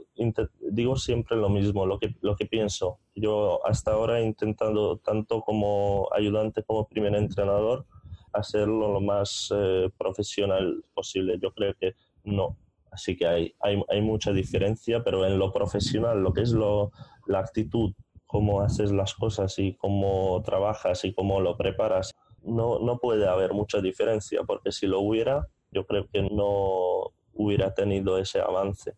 [0.59, 2.99] digo siempre lo mismo, lo que, lo que pienso.
[3.13, 7.85] Yo hasta ahora he intentado, tanto como ayudante como primer entrenador,
[8.33, 11.37] hacerlo lo más eh, profesional posible.
[11.41, 12.57] Yo creo que no.
[12.91, 16.91] Así que hay, hay, hay, mucha diferencia, pero en lo profesional, lo que es lo,
[17.27, 17.93] la actitud,
[18.25, 23.53] cómo haces las cosas y cómo trabajas y cómo lo preparas, no, no puede haber
[23.53, 28.95] mucha diferencia, porque si lo hubiera, yo creo que no hubiera tenido ese avance.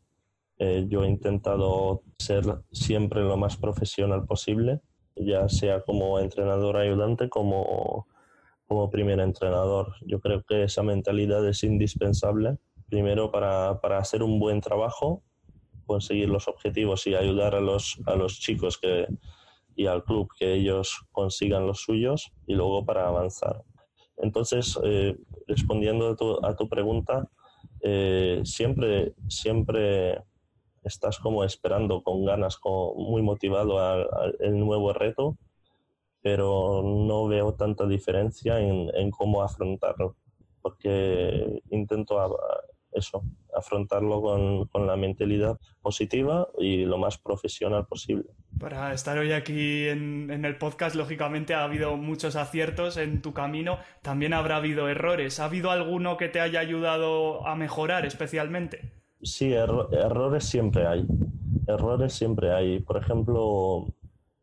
[0.59, 4.81] Eh, yo he intentado ser siempre lo más profesional posible,
[5.15, 8.07] ya sea como entrenador ayudante como,
[8.67, 9.93] como primer entrenador.
[10.01, 12.57] Yo creo que esa mentalidad es indispensable,
[12.89, 15.23] primero para, para hacer un buen trabajo,
[15.85, 19.07] conseguir los objetivos y ayudar a los, a los chicos que,
[19.75, 23.63] y al club que ellos consigan los suyos y luego para avanzar.
[24.17, 25.15] Entonces, eh,
[25.47, 27.29] respondiendo a tu, pregunta,
[27.89, 30.21] eh, siempre, siempre
[30.83, 32.59] estás como esperando con ganas,
[32.97, 35.37] muy motivado al, nuevo reto,
[36.21, 40.17] pero no veo tanta diferencia en, en cómo afrontarlo,
[40.61, 42.19] porque intento
[42.97, 43.23] eso,
[43.55, 48.25] afrontarlo con, con, la mentalidad positiva y lo más profesional posible.
[48.59, 53.33] Para estar hoy aquí en, en, el podcast, lógicamente ha habido muchos aciertos en tu
[53.33, 55.39] camino, también habrá habido errores.
[55.39, 58.91] ¿Ha habido alguno que te haya ayudado a mejorar especialmente?
[59.21, 61.05] Sí, errores siempre hay.
[61.67, 62.79] Errores siempre hay.
[62.79, 63.87] Por ejemplo,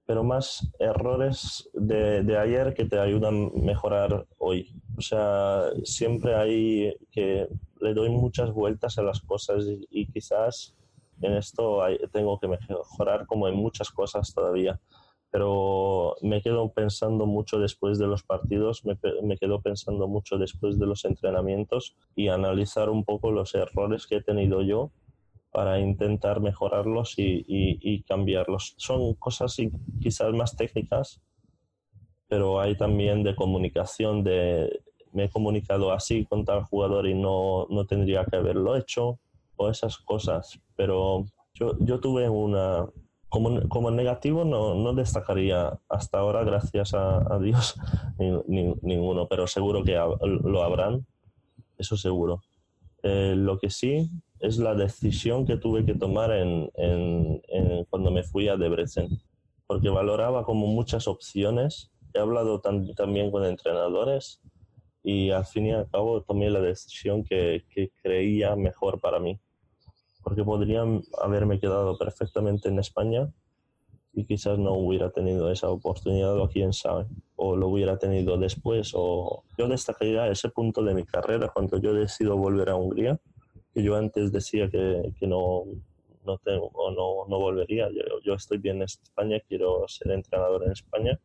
[0.06, 4.74] pero más errores de, de, ayer que te ayudan a mejorar hoy.
[4.96, 7.48] O sea, siempre hay que
[7.84, 10.74] le doy muchas vueltas a las cosas y, quizás
[11.20, 14.80] en esto tengo que mejorar como en muchas cosas todavía.
[15.30, 20.78] Pero me quedo pensando mucho después de los partidos, me, me quedo pensando mucho después
[20.78, 24.90] de los entrenamientos y analizar un poco los errores que he tenido yo
[25.54, 28.74] para intentar mejorarlos y, cambiarlos.
[28.76, 29.56] Son cosas
[30.00, 31.22] quizás más técnicas,
[32.26, 34.82] pero hay también de comunicación, de
[35.14, 39.18] me he comunicado así con tal jugador y no, no tendría que haberlo hecho,
[39.56, 40.58] o esas cosas.
[40.76, 41.24] Pero
[41.54, 42.86] yo, yo tuve una,
[43.28, 47.76] como, como, negativo no, no, destacaría hasta ahora, gracias a, Dios,
[48.48, 51.06] ninguno, pero seguro que lo habrán,
[51.78, 52.42] eso seguro.
[53.02, 56.70] Eh, lo que sí es la decisión que tuve que tomar en,
[57.90, 59.08] cuando me fui a Debrecen,
[59.66, 61.90] porque valoraba como muchas opciones.
[62.12, 64.40] He hablado también con entrenadores
[65.04, 69.38] y al fin y al cabo tomé la decisión que, que creía mejor para mí,
[70.22, 73.30] porque podrían haberme quedado perfectamente en España
[74.14, 78.92] y quizás no hubiera tenido esa oportunidad o quién sabe, o lo hubiera tenido después.
[78.94, 83.20] O yo destacaría ese punto de mi carrera cuando yo decido volver a Hungría
[83.74, 85.64] que yo antes decía que, que no,
[86.24, 87.90] no, tengo, no, no volvería.
[87.90, 91.20] Yo, yo, estoy bien en España, quiero ser entrenador en España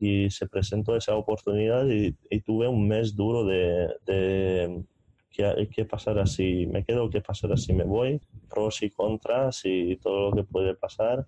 [0.00, 4.82] y se presentó esa oportunidad y, tuve un mes duro de, de
[5.30, 9.96] qué, qué pasará si me quedo, qué pasará si me voy, pros y contras y
[9.96, 11.26] todo lo que puede pasar.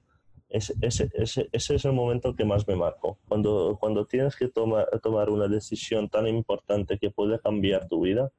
[0.49, 3.19] Ese, ese, ese, ese es el momento que más me marcó.
[3.29, 8.31] Cuando, cuando tienes que tomar, tomar una decisión tan importante que puede cambiar tu vida,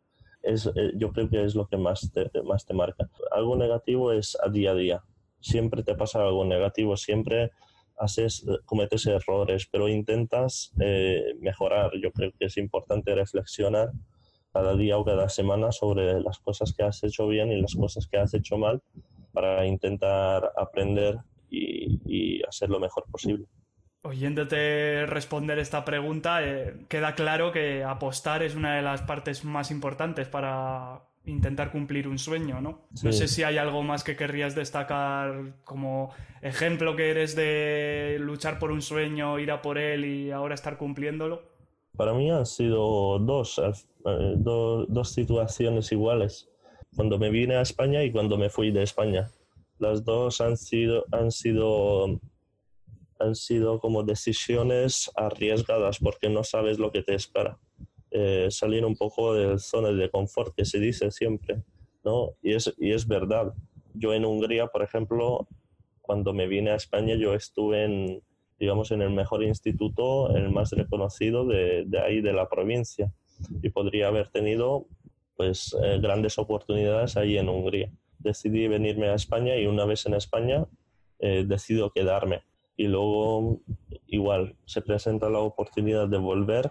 [0.41, 3.09] es, eh, yo creo que es lo que más te, más te marca.
[3.31, 5.03] Algo negativo es a día a día.
[5.39, 7.51] Siempre te pasa algo negativo, siempre
[7.97, 11.91] haces, cometes errores, pero intentas eh, mejorar.
[12.01, 13.91] Yo creo que es importante reflexionar
[14.51, 18.07] cada día o cada semana sobre las cosas que has hecho bien y las cosas
[18.07, 18.81] que has hecho mal
[19.31, 21.17] para intentar aprender
[21.49, 23.45] y, y hacer lo mejor posible.
[24.03, 29.71] Oyéndote responder esta pregunta, eh, queda claro que apostar es una de las partes más
[29.71, 32.81] importantes para intentar cumplir un sueño, ¿no?
[33.03, 38.59] No sé si hay algo más que querrías destacar como ejemplo que eres de luchar
[38.59, 41.43] por un sueño, ir a por él y ahora estar cumpliéndolo.
[41.95, 46.49] Para mí han sido dos, eh, dos situaciones iguales.
[46.95, 49.29] Cuando me vine a España y cuando me fui de España.
[49.79, 52.19] Las dos han sido, han sido
[53.19, 57.57] han sido como decisiones arriesgadas porque no sabes lo que te espera.
[58.15, 61.63] Eh, salir un poco de zona de confort que se dice siempre,
[62.05, 62.35] ¿no?
[62.43, 63.53] Y es, y es verdad.
[63.95, 65.47] Yo en Hungría, por ejemplo,
[65.99, 68.21] cuando me vine a España, yo estuve en,
[68.59, 73.11] digamos, en el mejor instituto, el más reconocido de, de ahí, de la provincia.
[73.63, 74.85] Y podría haber tenido,
[75.35, 77.91] pues, eh, grandes oportunidades ahí en Hungría.
[78.19, 80.67] Decidí venirme a España y una vez en España,
[81.17, 82.43] eh, decido quedarme
[82.77, 83.59] y luego
[84.07, 86.69] igual se presenta la oportunidad de volver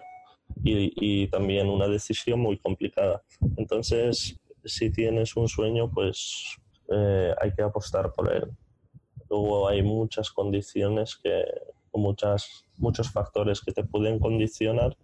[0.63, 3.23] y, también una decisión muy complicada.
[3.57, 6.57] Entonces, si tienes un sueño, pues
[6.89, 8.49] eh, hay que apostar por él.
[9.29, 11.43] Luego hay muchas condiciones que,
[11.93, 14.97] muchas, muchos factores que te pueden condicionar,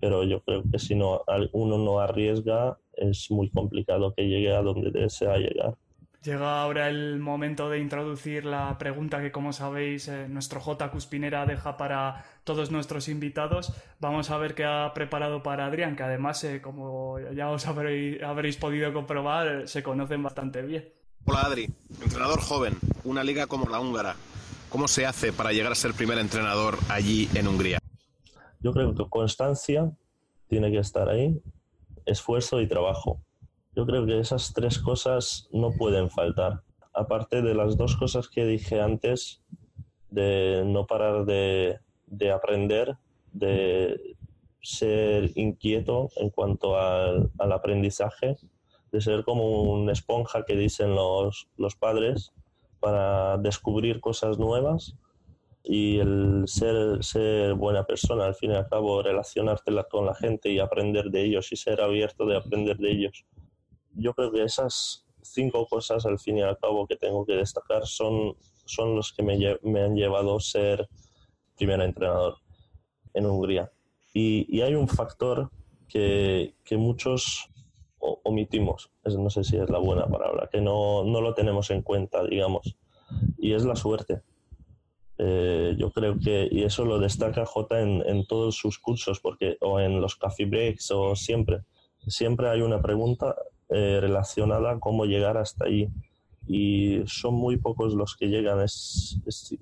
[0.00, 4.62] pero yo creo que si no, uno no arriesga, es muy complicado que llegue a
[4.62, 5.76] donde desea llegar.
[6.22, 10.88] Llega ahora el momento de introducir la pregunta que, como sabéis, eh, nuestro J.
[10.92, 13.72] Cuspinera deja para todos nuestros invitados.
[13.98, 18.56] Vamos a ver qué ha preparado para Adrián, que además, eh, como ya os habréis,
[18.56, 20.88] podido comprobar, eh, se conocen bastante bien.
[21.24, 21.68] Hola Adri,
[22.00, 24.14] entrenador joven, una liga como la húngara.
[24.68, 27.78] ¿Cómo se hace para llegar a ser primer entrenador allí en Hungría?
[28.60, 29.90] Yo creo que constancia
[30.46, 31.42] tiene que estar ahí,
[32.06, 33.20] esfuerzo y trabajo
[33.74, 36.62] yo creo que esas tres cosas no pueden faltar.
[36.92, 39.42] Aparte de las dos cosas que dije antes,
[40.10, 41.78] de no parar de,
[42.30, 42.96] aprender,
[43.32, 44.16] de
[44.60, 48.36] ser inquieto en cuanto al, aprendizaje,
[48.90, 52.34] de ser como una esponja que dicen los, los padres
[52.78, 54.96] para descubrir cosas nuevas
[55.64, 60.50] y el ser, ser buena persona, al fin y al cabo, relacionarte con la gente
[60.50, 63.24] y aprender de ellos y ser abierto de aprender de ellos
[63.94, 67.86] yo creo que esas cinco cosas al fin y al cabo que tengo que destacar
[67.86, 70.88] son, son los que me, me han llevado a ser
[71.56, 72.36] primer entrenador
[73.14, 73.70] en Hungría.
[74.14, 75.50] Y, y hay un factor
[75.88, 77.48] que, que muchos
[78.24, 82.24] omitimos, no sé si es la buena palabra, que no, no lo tenemos en cuenta,
[82.24, 82.76] digamos,
[83.38, 84.22] y es la suerte.
[85.18, 89.56] Eh, yo creo que, y eso lo destaca J en, en, todos sus cursos, porque,
[89.60, 91.62] o en los coffee breaks, o siempre,
[92.08, 93.36] siempre hay una pregunta
[93.72, 95.88] eh, relacionada a cómo llegar hasta ahí.
[96.46, 99.56] Y son muy pocos los que llegan, es, es,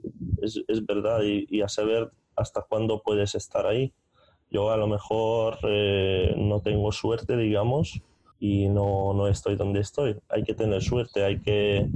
[0.66, 3.92] es, verdad, y, a saber hasta cuándo puedes estar ahí.
[4.50, 8.00] Yo a lo mejor eh, no tengo suerte, digamos,
[8.40, 10.16] y no, no estoy donde estoy.
[10.30, 11.86] Hay que tener suerte, hay que,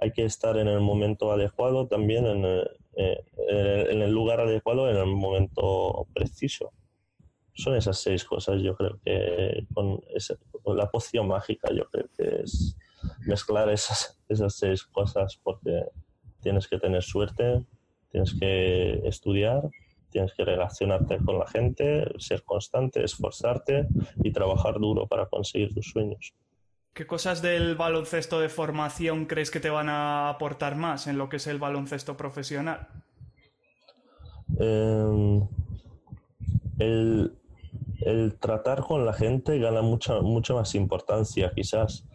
[0.00, 2.64] hay que estar en el momento adecuado también, en
[2.96, 6.72] eh, en el lugar adecuado, en el momento preciso.
[7.54, 10.00] Son esas seis cosas, yo creo que con,
[10.76, 12.76] la poción mágica, yo creo que es
[13.26, 15.84] mezclar esas, esas seis cosas porque
[16.40, 17.64] tienes que tener suerte,
[18.10, 19.62] tienes que estudiar,
[20.10, 23.88] tienes que relacionarte con la gente, ser constante, esforzarte
[24.22, 26.34] y trabajar duro para conseguir tus sueños.
[26.92, 31.28] ¿Qué cosas del baloncesto de formación crees que te van a aportar más en lo
[31.28, 32.86] que es el baloncesto profesional?
[34.60, 35.44] Em,
[36.78, 37.36] el,
[38.38, 42.06] tratar con la gente gana mucha, mucha más importancia quizás,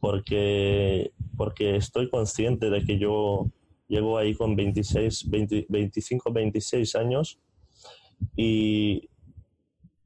[0.00, 3.46] porque, porque estoy consciente de que yo
[3.88, 5.28] llego ahí con 26,
[5.68, 7.38] 25, 26 años
[8.36, 9.08] y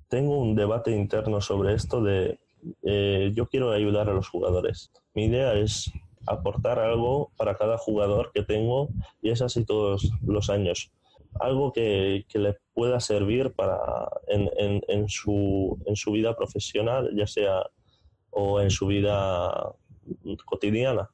[0.08, 2.38] tengo un debate interno sobre esto de
[2.82, 4.90] eh, yo quiero ayudar a los jugadores.
[5.14, 5.90] Mi idea es
[6.26, 8.88] aportar algo para cada jugador que tengo
[9.22, 10.92] y es así todos los años.
[11.40, 13.78] Algo que, que le pueda servir para
[14.28, 17.62] en, en, en, su, en su vida profesional, ya sea
[18.30, 19.74] o en su vida
[20.44, 21.10] cotidiana.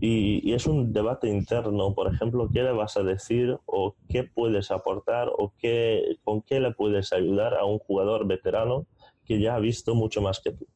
[0.00, 4.70] Y, es un debate interno, por ejemplo, ¿qué le vas a decir o qué puedes
[4.70, 8.86] aportar o qué, con qué le puedes ayudar a un jugador veterano
[9.24, 10.66] que ya ha visto mucho más que tú?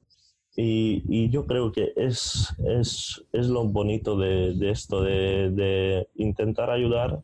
[0.59, 6.71] Y, yo creo que es, es, es lo bonito de, de esto, de, de, intentar
[6.71, 7.21] ayudar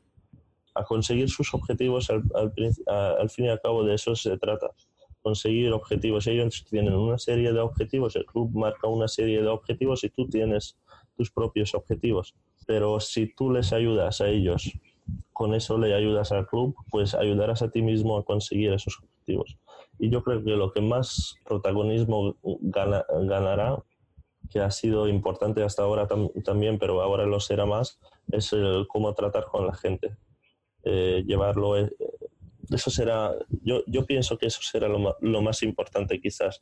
[0.75, 2.11] a conseguir sus objetivos.
[2.11, 4.71] Al, al, fin y al cabo de eso se trata.
[5.23, 6.27] Conseguir objetivos.
[6.27, 10.29] Ellos tienen una serie de objetivos, el club marca una serie de objetivos y tú
[10.29, 10.77] tienes
[11.17, 12.35] tus propios objetivos.
[12.67, 14.73] Pero si tú les ayudas a ellos,
[15.33, 19.57] con eso le ayudas al club, pues ayudarás a ti mismo a conseguir esos objetivos.
[19.99, 23.83] Y yo creo que lo que más protagonismo ganará,
[24.51, 26.07] que ha sido importante hasta ahora
[26.45, 27.99] también, pero ahora lo será más,
[28.31, 28.55] es
[28.89, 30.17] cómo tratar con la gente.
[30.85, 31.91] Eh, llevarlo, eh,
[32.71, 36.61] eso será, yo, yo pienso que eso será lo, lo más importante quizás.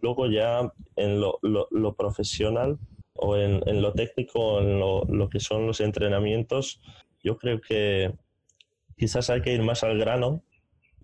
[0.00, 2.78] Luego ya en lo, lo, profesional,
[3.14, 6.80] o en, en lo técnico, en lo, que son los entrenamientos,
[7.22, 8.14] yo creo que
[8.96, 10.42] quizás hay que ir más al grano,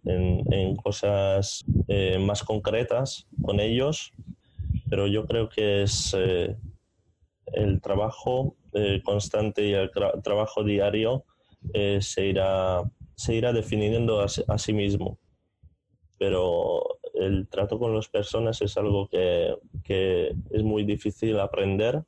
[0.05, 4.13] en, cosas eh, más concretas con ellos,
[4.89, 6.57] pero yo creo que es eh,
[7.53, 11.25] el trabajo eh, constante y el tra trabajo diario
[11.75, 12.83] eh, se, irá,
[13.15, 15.19] se irá definiendo a, sí mismo.
[16.19, 19.55] Pero el trato con las personas es algo que,
[19.85, 22.05] que, es muy difícil aprender,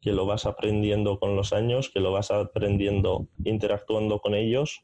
[0.00, 4.82] que lo vas aprendiendo con los años, que lo vas aprendiendo interactuando con ellos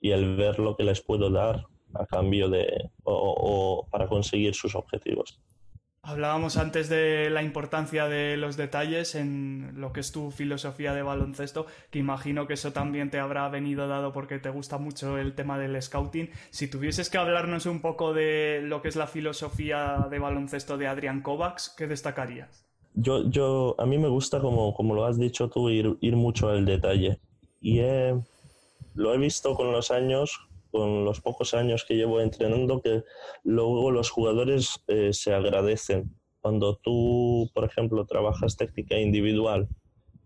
[0.00, 1.64] y el ver lo que les puedo dar
[1.94, 5.40] a cambio de o para conseguir sus objetivos.
[6.08, 11.02] Hablábamos antes de la importancia de los detalles en lo que es tu filosofía de
[11.02, 15.34] baloncesto, que imagino que eso también te habrá venido dado porque te gusta mucho el
[15.34, 16.30] tema del scouting.
[16.50, 20.86] Si tuvieses que hablarnos un poco de lo que es la filosofía de baloncesto de
[20.86, 22.64] Adrián Kovacs, ¿qué destacarías?
[22.94, 26.50] Yo, yo, a mí me gusta, como, como lo has dicho tú, ir, ir mucho
[26.50, 27.18] al detalle.
[27.60, 27.80] Y
[28.94, 33.02] lo he visto con los años con los pocos años que llevo entrenando que
[33.44, 36.14] luego los jugadores eh, se agradecen.
[36.40, 39.68] Cuando tú, por ejemplo, trabajas técnica individual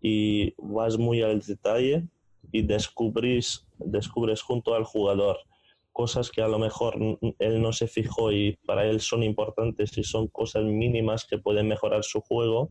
[0.00, 2.06] y vas muy al detalle
[2.52, 5.38] y descubrís, descubres junto al jugador
[5.92, 6.96] cosas que a lo mejor
[7.38, 11.68] él no se fijó y para él son importantes y son cosas mínimas que pueden
[11.68, 12.68] mejorar su juego,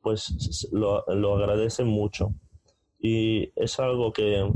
[0.00, 2.34] pues lo, lo agradecen mucho.
[2.98, 4.50] Y es algo que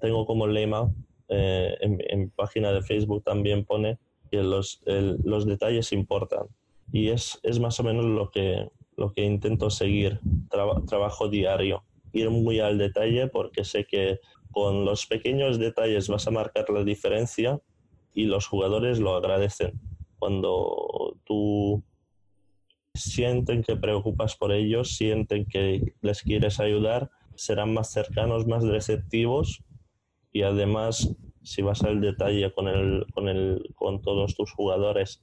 [0.00, 0.90] tengo como lema
[1.28, 3.98] eh, en, página de Facebook también pone
[4.30, 6.46] que los, los detalles importan.
[6.92, 11.84] Y es, es, más o menos lo que, lo que intento seguir, Traba, trabajo diario,
[12.12, 14.20] ir muy al detalle porque sé que
[14.50, 17.60] con los pequeños detalles vas a marcar la diferencia
[18.14, 19.78] y los jugadores lo agradecen.
[20.18, 21.84] Cuando tú
[22.94, 29.62] sienten que preocupas por ellos, sienten que les quieres ayudar, serán más cercanos, más receptivos
[30.36, 35.22] y además si vas al detalle con, el, con, el, con todos tus jugadores,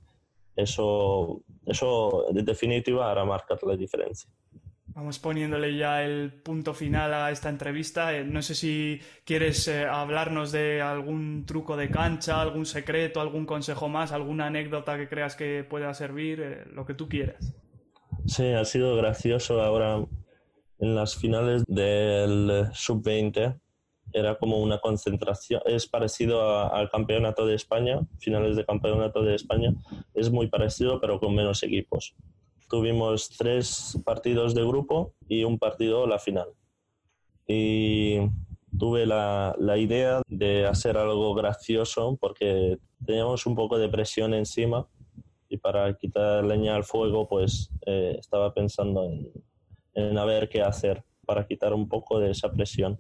[0.56, 4.28] eso, eso de definitiva hará marcar la diferencia.
[4.88, 8.16] Vamos poniéndole ya el punto final a esta entrevista.
[8.16, 13.46] Eh, no sé si quieres eh, hablarnos de algún truco de cancha, algún secreto, algún
[13.46, 17.54] consejo más, alguna anécdota que creas que pueda servir, eh, lo que tú quieras.
[18.26, 20.04] Sí, ha sido gracioso ahora
[20.80, 23.60] en las finales del sub-20
[24.14, 29.74] era como una concentración, es parecido al campeonato de España, finales de campeonato de España,
[30.14, 32.16] es muy parecido pero con menos equipos.
[32.70, 36.48] tuvimos tres partidos de grupo y un partido la final.
[37.48, 38.20] Y
[38.80, 44.88] tuve la, la, idea de hacer algo gracioso porque teníamos un poco de presión encima
[45.50, 49.30] y para quitar leña al fuego pues eh, estaba pensando en,
[49.94, 52.98] en a ver qué hacer para quitar un poco de esa presión.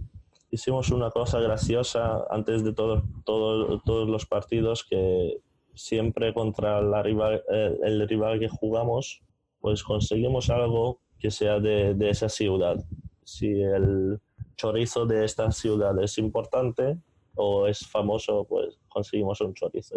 [0.54, 5.40] Hicimos una cosa graciosa antes de todo, todo, todos los partidos que
[5.74, 9.24] siempre contra la rival, eh, el rival que jugamos
[9.60, 12.78] pues conseguimos algo que sea de, de esa ciudad.
[13.24, 14.20] Si el
[14.56, 17.00] chorizo de esta ciudad es importante
[17.34, 19.96] o es famoso, pues conseguimos un chorizo.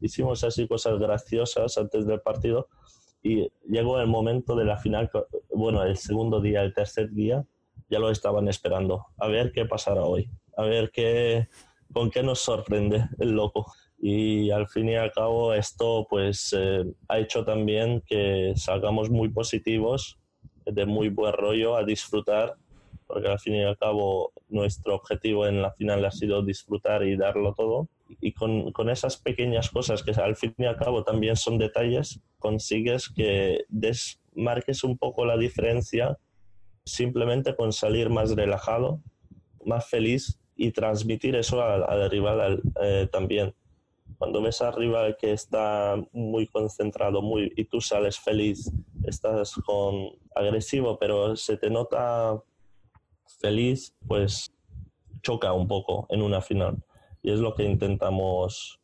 [0.00, 2.68] Hicimos así cosas graciosas antes del partido
[3.22, 5.10] y llegó el momento de la final,
[5.54, 7.44] bueno, el segundo día, el tercer día,
[7.90, 9.06] ya lo estaban esperando.
[9.18, 11.48] A ver qué pasará hoy, a ver qué,
[11.92, 13.66] con qué nos sorprende el loco.
[13.98, 19.28] Y al fin y al cabo esto pues eh, ha hecho también que salgamos muy
[19.28, 20.18] positivos,
[20.64, 22.56] de muy buen rollo, a disfrutar,
[23.06, 27.16] porque al fin y al cabo nuestro objetivo en la final ha sido disfrutar y
[27.16, 27.88] darlo todo.
[28.20, 32.20] Y con, con esas pequeñas cosas que al fin y al cabo también son detalles,
[32.38, 36.18] consigues que desmarques un poco la diferencia
[36.84, 39.00] simplemente con salir más relajado,
[39.64, 43.54] más feliz y transmitir eso al, rival eh, también.
[44.18, 48.70] Cuando ves al rival que está muy concentrado muy, y tú sales feliz,
[49.04, 52.42] estás con agresivo, pero se te nota
[53.40, 54.52] feliz, pues
[55.22, 56.82] choca un poco en una final.
[57.22, 58.80] Y es lo que intentamos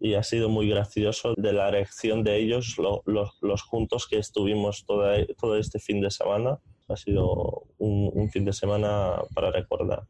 [0.00, 5.56] y ha sido muy gracioso de la reacción de ellos, los juntos que estuvimos todo
[5.58, 6.58] este fin de semana
[6.90, 10.04] ha sido un, fin de semana para recordar.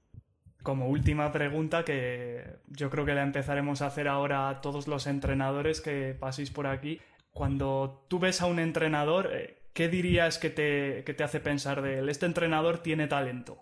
[0.63, 5.07] Como última pregunta, que yo creo que la empezaremos a hacer ahora a todos los
[5.07, 7.01] entrenadores que paséis por aquí.
[7.33, 11.81] Cuando tú ves a un entrenador, eh, ¿qué dirías que te, que te hace pensar
[11.81, 12.09] de él?
[12.09, 13.59] Este entrenador tiene talento.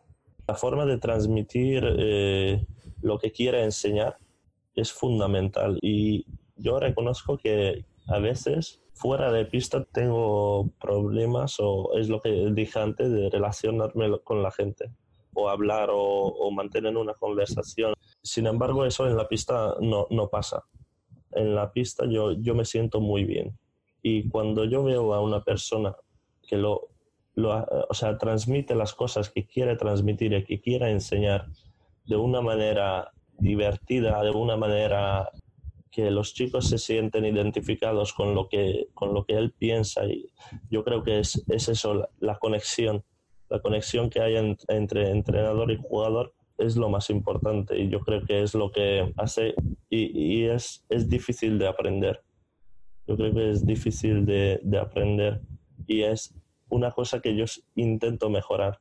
[0.48, 2.66] La forma de transmitir eh,
[3.02, 4.16] lo que quiere enseñar
[4.74, 6.24] es fundamental y
[6.56, 12.80] yo reconozco que a veces fuera de pista tengo problemas o es lo que dije
[12.80, 14.90] antes de relacionarme con la gente
[15.34, 17.94] o hablar o, mantener una conversación.
[18.22, 20.64] Sin embargo, eso en la pista no, no pasa.
[21.30, 23.56] En la pista yo, yo me siento muy bien.
[24.02, 25.94] Y cuando yo veo a una persona
[26.42, 26.88] que lo,
[27.36, 31.46] lo, o sea, transmite las cosas que quiere transmitir y que quiere enseñar
[32.06, 35.30] de una manera divertida, de una manera
[35.90, 40.30] que los chicos se sienten identificados con lo que, con lo que él piensa y
[40.70, 43.04] yo creo que es, es eso, la, conexión,
[43.48, 44.36] la conexión que hay
[44.68, 49.12] entre entrenador y jugador es lo más importante y yo creo que es lo que
[49.16, 49.54] hace
[49.88, 52.22] y, y es, es, difícil de aprender.
[53.06, 55.40] Yo creo que es difícil de, de aprender
[55.86, 56.34] y es
[56.68, 57.44] una cosa que yo
[57.76, 58.80] intento mejorar.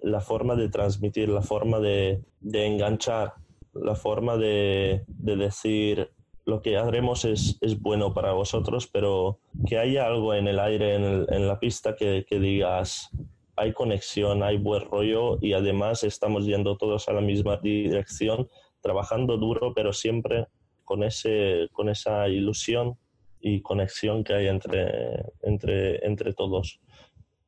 [0.00, 3.34] La forma de transmitir, la forma de, de enganchar,
[3.72, 6.10] la forma de, de decir
[6.46, 10.94] lo que haremos es, es, bueno para vosotros, pero que haya algo en el aire,
[10.94, 13.10] en, la pista, que, digas,
[13.56, 18.48] hay conexión, hay buen rollo y además estamos yendo todos a la misma dirección,
[18.80, 20.46] trabajando duro, pero siempre
[20.84, 22.96] con, ese, con esa ilusión
[23.40, 26.78] y conexión que hay entre, entre, entre todos.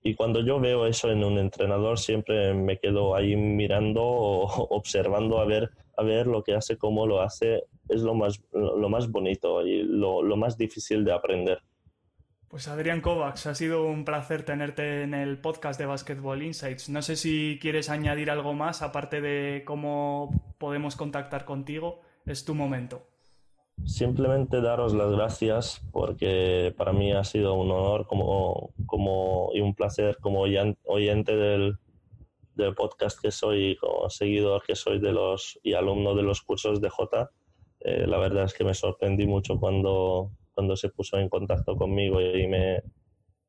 [0.02, 5.44] Y cuando yo veo eso en un entrenador, siempre me quedo ahí mirando observando a
[5.44, 9.66] ver, a ver lo que hace, cómo lo hace es lo más, lo más bonito
[9.66, 11.62] y lo, lo más difícil de aprender.
[12.48, 16.88] Pues Adrián Kovacs, ha sido un placer tenerte en el podcast de Basketball Insights.
[16.88, 22.00] No sé si quieres añadir algo más aparte de cómo podemos contactar contigo.
[22.24, 23.06] Es tu momento.
[23.84, 29.74] Simplemente daros las gracias porque para mí ha sido un honor como, como, y un
[29.74, 31.76] placer como oyente del,
[32.54, 36.80] del podcast que soy, como seguidor que soy de los y alumno de los cursos
[36.80, 37.30] de J
[37.80, 42.20] eh, la verdad es que me sorprendí mucho cuando, cuando se puso en contacto conmigo
[42.20, 42.82] y me,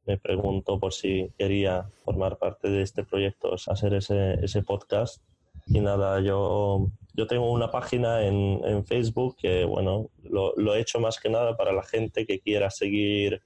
[0.06, 5.22] me preguntó por si quería formar parte de este proyecto, hacer ese, ese podcast.
[5.68, 10.82] Y nada, yo, yo tengo una página en, en Facebook que, bueno, lo, lo, he
[10.82, 13.42] hecho más que nada para la gente que quiera seguir,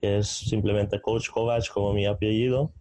[0.00, 2.72] que es simplemente Coach Kovac como mi apellido.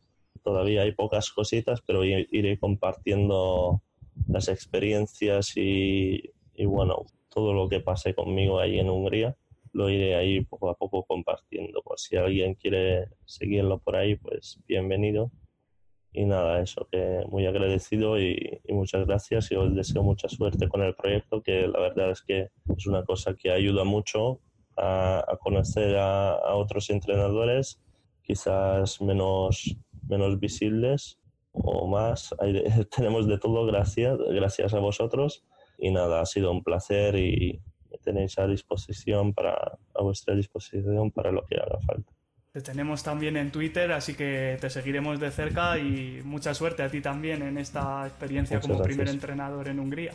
[0.44, 3.82] Todavía hay pocas cositas, pero iré compartiendo
[4.28, 9.36] las experiencias y, y bueno, todo lo que pase conmigo ahí en Hungría
[9.74, 11.82] lo iré ahí poco a poco compartiendo.
[11.82, 15.32] Por si alguien quiere seguirlo por ahí, pues bienvenido.
[16.14, 20.84] Y nada, eso que muy agradecido y, muchas gracias y os deseo mucha suerte con
[20.84, 24.40] el proyecto, que la verdad es que es una cosa que ayuda mucho
[24.78, 27.82] a, conocer a, otros entrenadores
[28.22, 29.76] quizás menos,
[30.08, 31.20] menos visibles
[31.52, 32.36] o más.
[32.96, 35.44] tenemos de todo, gracias, gracias a vosotros.
[35.78, 37.59] Y nada, ha sido un placer y
[37.91, 42.11] me tenéis a disposición para, a vuestra disposición para lo que haga falta.
[42.51, 46.89] Te tenemos también en Twitter, así que te seguiremos de cerca y mucha suerte a
[46.89, 50.13] ti también en esta experiencia como primer entrenador en Hungría.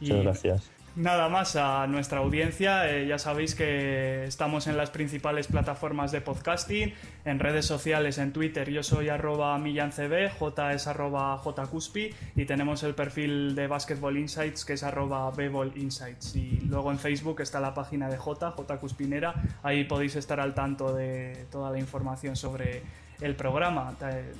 [0.00, 0.70] Muchas gracias.
[0.96, 6.20] Nada más a nuestra audiencia, eh, ya sabéis que estamos en las principales plataformas de
[6.20, 6.92] podcasting,
[7.24, 12.82] en redes sociales, en Twitter, yo soy arroba millancb, j es arroba jcuspi y tenemos
[12.82, 15.32] el perfil de Basketball Insights que es arroba
[15.76, 16.34] insights.
[16.34, 20.54] Y luego en Facebook está la página de J, J Cuspinera, ahí podéis estar al
[20.54, 22.82] tanto de toda la información sobre
[23.20, 23.94] el programa.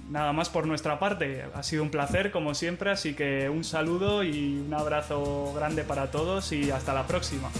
[0.08, 1.44] Nada más por nuestra parte.
[1.54, 6.10] Ha sido un placer, como siempre, así que un saludo y un abrazo grande para
[6.10, 7.50] todos y hasta la próxima.